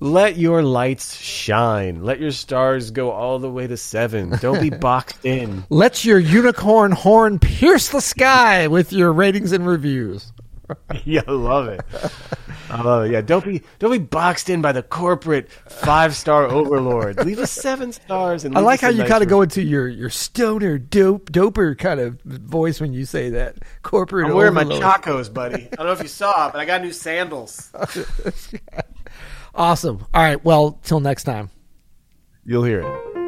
let 0.00 0.36
your 0.36 0.62
lights 0.62 1.16
shine. 1.16 2.02
Let 2.02 2.20
your 2.20 2.30
stars 2.32 2.90
go 2.90 3.10
all 3.10 3.38
the 3.38 3.50
way 3.50 3.66
to 3.66 3.76
seven. 3.76 4.30
Don't 4.40 4.60
be 4.60 4.70
boxed 4.78 5.24
in. 5.24 5.64
Let 5.68 6.04
your 6.04 6.18
unicorn 6.18 6.92
horn 6.92 7.38
pierce 7.38 7.88
the 7.88 8.00
sky 8.00 8.66
with 8.66 8.92
your 8.92 9.12
ratings 9.12 9.52
and 9.52 9.66
reviews. 9.66 10.32
yeah, 11.04 11.22
I 11.26 11.32
love 11.32 11.68
it. 11.68 11.80
I 12.70 12.82
love 12.82 13.06
it. 13.06 13.12
Yeah, 13.12 13.20
don't 13.20 13.44
be 13.44 13.62
don't 13.78 13.90
be 13.90 13.98
boxed 13.98 14.48
in 14.48 14.62
by 14.62 14.72
the 14.72 14.82
corporate 14.82 15.50
five 15.50 16.14
star 16.14 16.44
overlord. 16.44 17.24
Leave 17.26 17.40
us 17.40 17.50
seven 17.50 17.92
stars. 17.92 18.44
And 18.44 18.56
I 18.56 18.60
like 18.60 18.80
how 18.80 18.88
you 18.88 18.98
nice 18.98 19.08
kind 19.08 19.22
of 19.22 19.28
go 19.28 19.42
into 19.42 19.62
your 19.62 19.88
your 19.88 20.10
stoner 20.10 20.78
dope 20.78 21.30
doper 21.32 21.76
kind 21.76 21.98
of 21.98 22.20
voice 22.22 22.80
when 22.80 22.92
you 22.92 23.04
say 23.04 23.30
that 23.30 23.56
corporate. 23.82 24.26
I'm 24.26 24.34
wearing 24.34 24.54
my 24.54 24.62
overload. 24.62 24.82
chacos, 24.82 25.28
buddy. 25.28 25.68
I 25.72 25.76
don't 25.76 25.86
know 25.86 25.92
if 25.92 26.02
you 26.02 26.08
saw, 26.08 26.50
but 26.50 26.60
I 26.60 26.64
got 26.64 26.82
new 26.82 26.92
sandals. 26.92 27.72
Awesome. 29.54 30.04
All 30.14 30.22
right. 30.22 30.42
Well, 30.44 30.78
till 30.82 31.00
next 31.00 31.24
time. 31.24 31.50
You'll 32.44 32.64
hear 32.64 32.80
it. 32.80 33.19